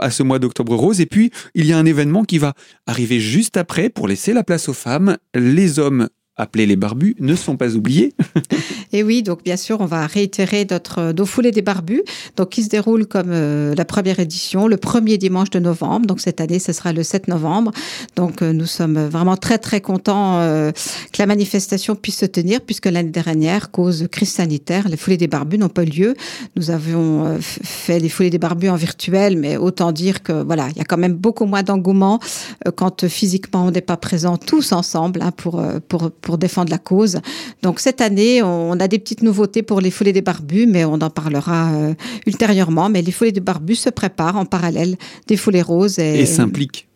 à 0.00 0.10
ce 0.10 0.22
mois 0.22 0.38
d'octobre 0.38 0.74
rose. 0.74 1.00
Et 1.00 1.06
puis, 1.06 1.30
il 1.54 1.66
y 1.66 1.72
a 1.72 1.78
un 1.78 1.86
événement 1.86 2.24
qui 2.24 2.38
va 2.38 2.54
arriver 2.86 3.20
juste 3.20 3.56
après 3.56 3.88
pour 3.88 4.08
laisser 4.08 4.32
la 4.32 4.44
place 4.44 4.68
aux 4.68 4.74
femmes. 4.74 5.16
Les 5.34 5.78
hommes 5.78 6.08
appelés 6.38 6.66
les 6.66 6.76
barbus, 6.76 7.16
ne 7.18 7.34
sont 7.34 7.56
pas 7.56 7.74
oubliés. 7.74 8.14
et 8.92 9.02
oui, 9.02 9.22
donc 9.22 9.42
bien 9.42 9.56
sûr, 9.56 9.80
on 9.80 9.86
va 9.86 10.06
réitérer 10.06 10.66
notre 10.70 11.12
dos 11.12 11.26
foulé 11.26 11.50
des 11.50 11.62
barbus, 11.62 12.02
donc 12.36 12.50
qui 12.50 12.62
se 12.62 12.68
déroule 12.68 13.06
comme 13.06 13.30
euh, 13.30 13.74
la 13.74 13.84
première 13.84 14.20
édition, 14.20 14.68
le 14.68 14.76
premier 14.76 15.18
dimanche 15.18 15.50
de 15.50 15.58
novembre. 15.58 16.06
Donc 16.06 16.20
cette 16.20 16.40
année, 16.40 16.60
ce 16.60 16.72
sera 16.72 16.92
le 16.92 17.02
7 17.02 17.28
novembre. 17.28 17.72
Donc 18.16 18.40
euh, 18.40 18.52
nous 18.52 18.66
sommes 18.66 18.98
vraiment 19.08 19.36
très 19.36 19.58
très 19.58 19.80
contents 19.80 20.38
euh, 20.38 20.70
que 21.12 21.18
la 21.18 21.26
manifestation 21.26 21.96
puisse 21.96 22.18
se 22.18 22.26
tenir, 22.26 22.60
puisque 22.60 22.86
l'année 22.86 23.10
dernière, 23.10 23.70
cause 23.70 24.06
crise 24.10 24.32
sanitaire, 24.32 24.88
les 24.88 24.96
foulées 24.96 25.16
des 25.16 25.26
barbus 25.26 25.58
n'ont 25.58 25.68
pas 25.68 25.82
eu 25.82 25.86
lieu. 25.86 26.14
Nous 26.56 26.70
avions 26.70 27.38
fait 27.40 27.98
les 27.98 28.08
foulées 28.08 28.30
des 28.30 28.38
barbus 28.38 28.68
en 28.68 28.76
virtuel, 28.76 29.36
mais 29.36 29.56
autant 29.56 29.90
dire 29.90 30.22
que 30.22 30.32
voilà, 30.32 30.68
il 30.70 30.78
y 30.78 30.80
a 30.80 30.84
quand 30.84 30.96
même 30.96 31.14
beaucoup 31.14 31.46
moins 31.46 31.64
d'engouement 31.64 32.20
quand 32.76 33.08
physiquement 33.08 33.66
on 33.66 33.70
n'est 33.72 33.80
pas 33.80 33.96
présent 33.96 34.36
tous 34.36 34.70
ensemble 34.72 35.20
hein, 35.22 35.32
pour 35.32 35.60
défendre 36.36 36.70
la 36.70 36.78
cause. 36.78 37.20
Donc 37.62 37.80
cette 37.80 38.02
année, 38.02 38.42
on 38.42 38.72
a 38.72 38.88
des 38.88 38.98
petites 38.98 39.22
nouveautés 39.22 39.62
pour 39.62 39.80
les 39.80 39.90
foulées 39.90 40.12
des 40.12 40.20
barbus, 40.20 40.66
mais 40.66 40.84
on 40.84 40.94
en 40.94 41.10
parlera 41.10 41.72
euh, 41.72 41.94
ultérieurement. 42.26 42.90
Mais 42.90 43.00
les 43.00 43.12
foulées 43.12 43.32
des 43.32 43.40
barbus 43.40 43.76
se 43.76 43.90
préparent 43.90 44.36
en 44.36 44.44
parallèle 44.44 44.96
des 45.26 45.36
foulées 45.36 45.62
roses. 45.62 45.98
Et, 45.98 46.20
et 46.20 46.26
s'impliquent 46.26 46.88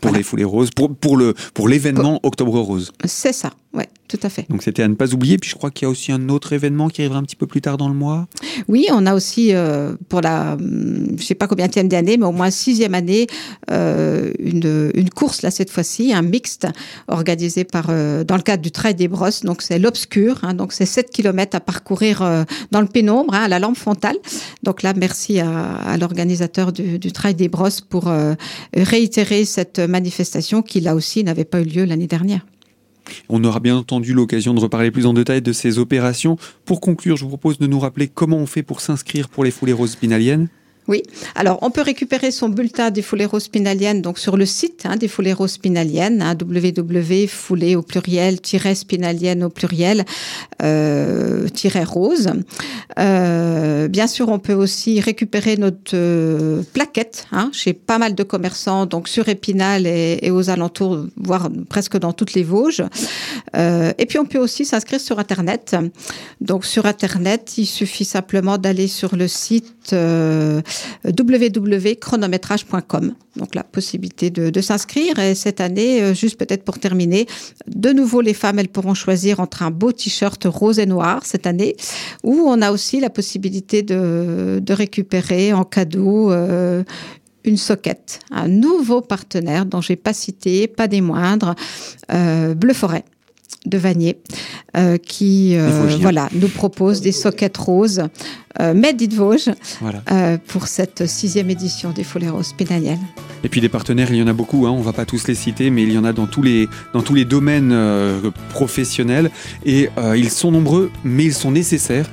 pour 0.00 0.10
les 0.12 0.22
foulées 0.22 0.44
roses, 0.44 0.70
pour, 0.70 0.94
pour 0.94 1.16
le 1.16 1.34
pour 1.54 1.68
l'événement 1.68 2.20
Octobre 2.22 2.58
Rose. 2.58 2.92
C'est 3.04 3.32
ça, 3.32 3.52
ouais, 3.76 3.88
tout 4.08 4.18
à 4.22 4.28
fait. 4.28 4.46
Donc 4.48 4.62
c'était 4.62 4.82
à 4.82 4.88
ne 4.88 4.94
pas 4.94 5.12
oublier. 5.12 5.36
Puis 5.38 5.50
je 5.50 5.54
crois 5.54 5.70
qu'il 5.70 5.86
y 5.86 5.88
a 5.88 5.90
aussi 5.90 6.10
un 6.10 6.28
autre 6.28 6.52
événement 6.52 6.88
qui 6.88 7.02
arrivera 7.02 7.18
un 7.18 7.22
petit 7.22 7.36
peu 7.36 7.46
plus 7.46 7.60
tard 7.60 7.76
dans 7.76 7.88
le 7.88 7.94
mois. 7.94 8.26
Oui, 8.68 8.86
on 8.90 9.06
a 9.06 9.14
aussi 9.14 9.54
euh, 9.54 9.94
pour 10.08 10.20
la, 10.20 10.56
je 10.58 11.22
sais 11.22 11.34
pas 11.34 11.46
combien 11.46 11.66
d'année, 11.68 12.16
mais 12.16 12.26
au 12.26 12.32
moins 12.32 12.50
sixième 12.50 12.94
année, 12.94 13.26
euh, 13.70 14.32
une, 14.38 14.90
une 14.94 15.10
course 15.10 15.42
là 15.42 15.50
cette 15.50 15.70
fois-ci, 15.70 16.12
un 16.12 16.22
mixte 16.22 16.66
organisé 17.08 17.64
par 17.64 17.86
euh, 17.90 18.24
dans 18.24 18.36
le 18.36 18.42
cadre 18.42 18.62
du 18.62 18.70
Trail 18.70 18.94
des 18.94 19.08
Brosses. 19.08 19.42
Donc 19.42 19.62
c'est 19.62 19.78
l'obscur, 19.78 20.40
hein, 20.42 20.54
donc 20.54 20.72
c'est 20.72 20.86
7 20.86 21.10
km 21.10 21.56
à 21.56 21.60
parcourir 21.60 22.44
dans 22.70 22.80
le 22.80 22.86
pénombre, 22.86 23.34
hein, 23.34 23.42
à 23.44 23.48
la 23.48 23.58
lampe 23.58 23.76
frontale. 23.76 24.16
Donc 24.62 24.82
là, 24.82 24.94
merci 24.96 25.38
à, 25.40 25.76
à 25.76 25.96
l'organisateur 25.98 26.72
du, 26.72 26.98
du 26.98 27.12
Trail 27.12 27.34
des 27.34 27.48
Brosses 27.48 27.80
pour 27.80 28.10
réitérer 28.74 29.44
cette 29.44 29.78
manifestation 29.78 30.62
qui 30.62 30.80
là 30.80 30.94
aussi 30.94 31.22
n'avait 31.24 31.44
pas 31.44 31.60
eu 31.60 31.64
lieu 31.64 31.84
l'année 31.84 32.06
dernière. 32.06 32.40
On 33.28 33.42
aura 33.44 33.60
bien 33.60 33.76
entendu 33.76 34.12
l'occasion 34.12 34.54
de 34.54 34.60
reparler 34.60 34.90
plus 34.90 35.06
en 35.06 35.14
détail 35.14 35.42
de 35.42 35.52
ces 35.52 35.78
opérations. 35.78 36.36
Pour 36.64 36.80
conclure, 36.80 37.16
je 37.16 37.24
vous 37.24 37.28
propose 37.28 37.58
de 37.58 37.66
nous 37.66 37.78
rappeler 37.78 38.08
comment 38.08 38.38
on 38.38 38.46
fait 38.46 38.62
pour 38.62 38.80
s'inscrire 38.80 39.28
pour 39.28 39.44
les 39.44 39.50
foulées 39.50 39.72
roses 39.72 39.92
spinaliennes. 39.92 40.48
Oui. 40.88 41.02
Alors, 41.34 41.58
on 41.62 41.70
peut 41.70 41.82
récupérer 41.82 42.30
son 42.30 42.48
bulletin 42.48 42.90
des 42.90 43.02
foulées 43.02 43.26
spinaliennes 43.38 44.02
donc 44.02 44.18
sur 44.18 44.36
le 44.36 44.46
site 44.46 44.84
hein, 44.84 44.96
des 44.96 45.08
foulées 45.08 45.32
roses 45.32 45.52
spinaliennes, 45.52 46.22
hein, 46.22 46.36
www.foulées 46.40 47.76
au 47.76 47.82
pluriel 47.82 48.38
spinalienne 48.74 49.42
au 49.44 49.50
pluriel 49.50 50.04
euh, 50.62 51.48
rose. 51.86 52.30
Euh, 52.98 53.88
bien 53.88 54.06
sûr, 54.06 54.28
on 54.28 54.38
peut 54.38 54.54
aussi 54.54 55.00
récupérer 55.00 55.56
notre 55.56 55.94
euh, 55.94 56.62
plaquette 56.72 57.26
hein, 57.32 57.50
chez 57.52 57.72
pas 57.72 57.98
mal 57.98 58.14
de 58.14 58.22
commerçants, 58.22 58.86
donc 58.86 59.08
sur 59.08 59.28
Épinal 59.28 59.86
et, 59.86 60.18
et, 60.22 60.30
aux 60.30 60.50
alentours, 60.50 61.06
voire 61.16 61.48
presque 61.68 61.98
dans 61.98 62.12
toutes 62.12 62.34
les 62.34 62.42
Vosges. 62.42 62.84
Euh, 63.56 63.92
et 63.98 64.06
puis, 64.06 64.18
on 64.18 64.24
peut 64.24 64.38
aussi 64.38 64.64
s'inscrire 64.64 65.00
sur 65.00 65.18
Internet. 65.18 65.76
Donc, 66.40 66.64
sur 66.64 66.86
Internet, 66.86 67.58
il 67.58 67.66
suffit 67.66 68.04
simplement 68.04 68.58
d'aller 68.58 68.88
sur 68.88 69.16
le 69.16 69.28
site 69.28 69.92
euh, 69.92 70.62
www.chronométrage.com. 71.04 73.14
Donc 73.36 73.54
la 73.54 73.64
possibilité 73.64 74.30
de, 74.30 74.60
s'inscrire. 74.60 75.18
Et 75.18 75.34
cette 75.34 75.60
année, 75.60 76.02
euh, 76.02 76.14
juste 76.14 76.38
peut-être 76.38 76.64
pour 76.64 76.78
terminer, 76.78 77.26
de 77.66 77.90
nouveau 77.90 78.20
les 78.20 78.34
femmes, 78.34 78.58
elles 78.58 78.68
pourront 78.68 78.94
choisir 78.94 79.40
entre 79.40 79.62
un 79.62 79.70
beau 79.70 79.92
t-shirt 79.92 80.42
rose 80.46 80.78
et 80.78 80.86
noir 80.86 81.24
cette 81.24 81.46
année, 81.46 81.76
ou 82.24 82.44
on 82.46 82.62
a 82.62 82.72
aussi 82.72 83.00
la 83.00 83.10
possibilité 83.10 83.82
de, 83.82 84.60
de 84.62 84.72
récupérer 84.72 85.52
en 85.52 85.64
cadeau 85.64 86.32
euh, 86.32 86.82
une 87.44 87.56
soquette, 87.56 88.20
un 88.30 88.48
nouveau 88.48 89.00
partenaire 89.00 89.66
dont 89.66 89.80
j'ai 89.80 89.96
pas 89.96 90.12
cité, 90.12 90.66
pas 90.66 90.88
des 90.88 91.00
moindres, 91.00 91.54
euh, 92.12 92.54
Bleu 92.54 92.74
Forêt 92.74 93.04
de 93.66 93.78
Vanier, 93.78 94.18
euh, 94.76 94.96
qui 94.96 95.56
euh, 95.56 95.86
voilà 96.00 96.28
nous 96.32 96.48
propose 96.48 97.00
des 97.00 97.12
soquettes 97.12 97.56
roses 97.56 98.04
euh, 98.60 98.74
Made 98.74 99.02
in 99.02 99.14
Vosges 99.14 99.50
voilà. 99.80 100.02
euh, 100.10 100.38
pour 100.46 100.68
cette 100.68 101.06
sixième 101.06 101.50
édition 101.50 101.90
des 101.90 102.04
Folies 102.04 102.28
Roses 102.28 102.52
Pénaliennes. 102.56 103.04
Et 103.44 103.48
puis 103.48 103.60
des 103.60 103.68
partenaires, 103.68 104.10
il 104.10 104.16
y 104.16 104.22
en 104.22 104.28
a 104.28 104.32
beaucoup, 104.32 104.66
hein, 104.66 104.70
on 104.70 104.80
va 104.82 104.92
pas 104.92 105.04
tous 105.04 105.26
les 105.26 105.34
citer, 105.34 105.70
mais 105.70 105.82
il 105.82 105.92
y 105.92 105.98
en 105.98 106.04
a 106.04 106.12
dans 106.12 106.26
tous 106.26 106.42
les, 106.42 106.68
dans 106.92 107.02
tous 107.02 107.14
les 107.14 107.24
domaines 107.24 107.76
professionnels 108.50 109.30
et 109.64 109.88
ils 110.16 110.30
sont 110.30 110.50
nombreux, 110.50 110.90
mais 111.04 111.24
ils 111.24 111.34
sont 111.34 111.50
nécessaires. 111.50 112.08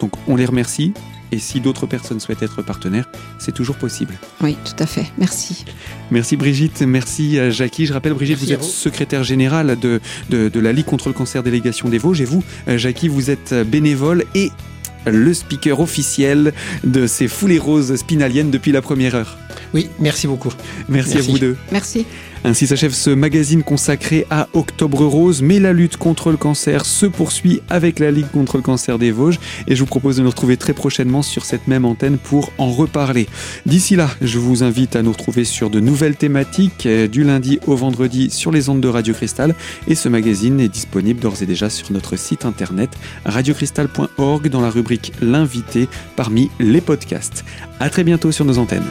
Donc 0.00 0.12
on 0.28 0.36
les 0.36 0.46
remercie. 0.46 0.92
Et 1.32 1.38
si 1.38 1.60
d'autres 1.60 1.86
personnes 1.86 2.20
souhaitent 2.20 2.42
être 2.42 2.62
partenaires, 2.62 3.08
c'est 3.38 3.52
toujours 3.52 3.76
possible. 3.76 4.14
Oui, 4.40 4.56
tout 4.64 4.82
à 4.82 4.86
fait. 4.86 5.06
Merci. 5.18 5.64
Merci 6.10 6.36
Brigitte, 6.36 6.82
merci 6.82 7.38
à 7.38 7.50
Jackie. 7.50 7.86
Je 7.86 7.92
rappelle, 7.92 8.14
Brigitte, 8.14 8.38
merci 8.38 8.46
vous 8.46 8.60
êtes 8.60 8.64
vous. 8.64 8.70
secrétaire 8.70 9.24
générale 9.24 9.78
de, 9.78 10.00
de, 10.30 10.48
de, 10.48 10.60
la 10.60 10.72
Ligue 10.72 10.86
contre 10.86 11.08
le 11.08 11.14
cancer 11.14 11.42
délégation 11.42 11.88
des 11.88 11.98
Vosges. 11.98 12.20
Et 12.20 12.24
vous, 12.24 12.42
Jackie, 12.66 13.08
vous 13.08 13.30
êtes 13.30 13.54
bénévole 13.66 14.24
et 14.34 14.50
le 15.06 15.32
speaker 15.34 15.80
officiel 15.80 16.52
de 16.84 17.06
ces 17.06 17.28
foulées 17.28 17.58
roses 17.58 17.96
spinaliennes 17.96 18.50
depuis 18.50 18.72
la 18.72 18.82
première 18.82 19.14
heure. 19.14 19.38
Oui, 19.74 19.88
merci 19.98 20.26
beaucoup. 20.26 20.52
Merci, 20.88 21.14
merci. 21.14 21.28
à 21.28 21.32
vous 21.32 21.38
deux. 21.38 21.56
Merci. 21.72 22.06
Ainsi 22.44 22.66
s'achève 22.68 22.92
ce 22.92 23.10
magazine 23.10 23.62
consacré 23.62 24.26
à 24.30 24.48
Octobre 24.52 25.04
Rose, 25.04 25.42
mais 25.42 25.58
la 25.58 25.72
lutte 25.72 25.96
contre 25.96 26.30
le 26.30 26.36
cancer 26.36 26.86
se 26.86 27.06
poursuit 27.06 27.62
avec 27.68 27.98
la 27.98 28.10
Ligue 28.10 28.30
contre 28.30 28.56
le 28.56 28.62
cancer 28.62 28.98
des 28.98 29.10
Vosges 29.10 29.40
et 29.66 29.74
je 29.74 29.80
vous 29.80 29.86
propose 29.86 30.16
de 30.18 30.22
nous 30.22 30.30
retrouver 30.30 30.56
très 30.56 30.72
prochainement 30.72 31.22
sur 31.22 31.44
cette 31.44 31.66
même 31.66 31.84
antenne 31.84 32.16
pour 32.16 32.52
en 32.58 32.70
reparler. 32.70 33.26
D'ici 33.66 33.96
là, 33.96 34.08
je 34.22 34.38
vous 34.38 34.62
invite 34.62 34.94
à 34.94 35.02
nous 35.02 35.12
retrouver 35.12 35.44
sur 35.44 35.68
de 35.68 35.80
nouvelles 35.80 36.16
thématiques 36.16 36.86
du 36.86 37.24
lundi 37.24 37.58
au 37.66 37.74
vendredi 37.74 38.30
sur 38.30 38.52
les 38.52 38.68
ondes 38.68 38.80
de 38.80 38.88
Radio 38.88 39.14
Cristal 39.14 39.54
et 39.88 39.96
ce 39.96 40.08
magazine 40.08 40.60
est 40.60 40.68
disponible 40.68 41.20
d'ores 41.20 41.42
et 41.42 41.46
déjà 41.46 41.68
sur 41.68 41.90
notre 41.92 42.16
site 42.16 42.44
internet 42.44 42.90
radiocristal.org 43.24 44.48
dans 44.48 44.60
la 44.60 44.70
rubrique 44.70 45.12
L'invité 45.20 45.88
parmi 46.14 46.50
les 46.60 46.80
podcasts. 46.80 47.44
À 47.80 47.90
très 47.90 48.04
bientôt 48.04 48.30
sur 48.30 48.44
nos 48.44 48.58
antennes. 48.58 48.86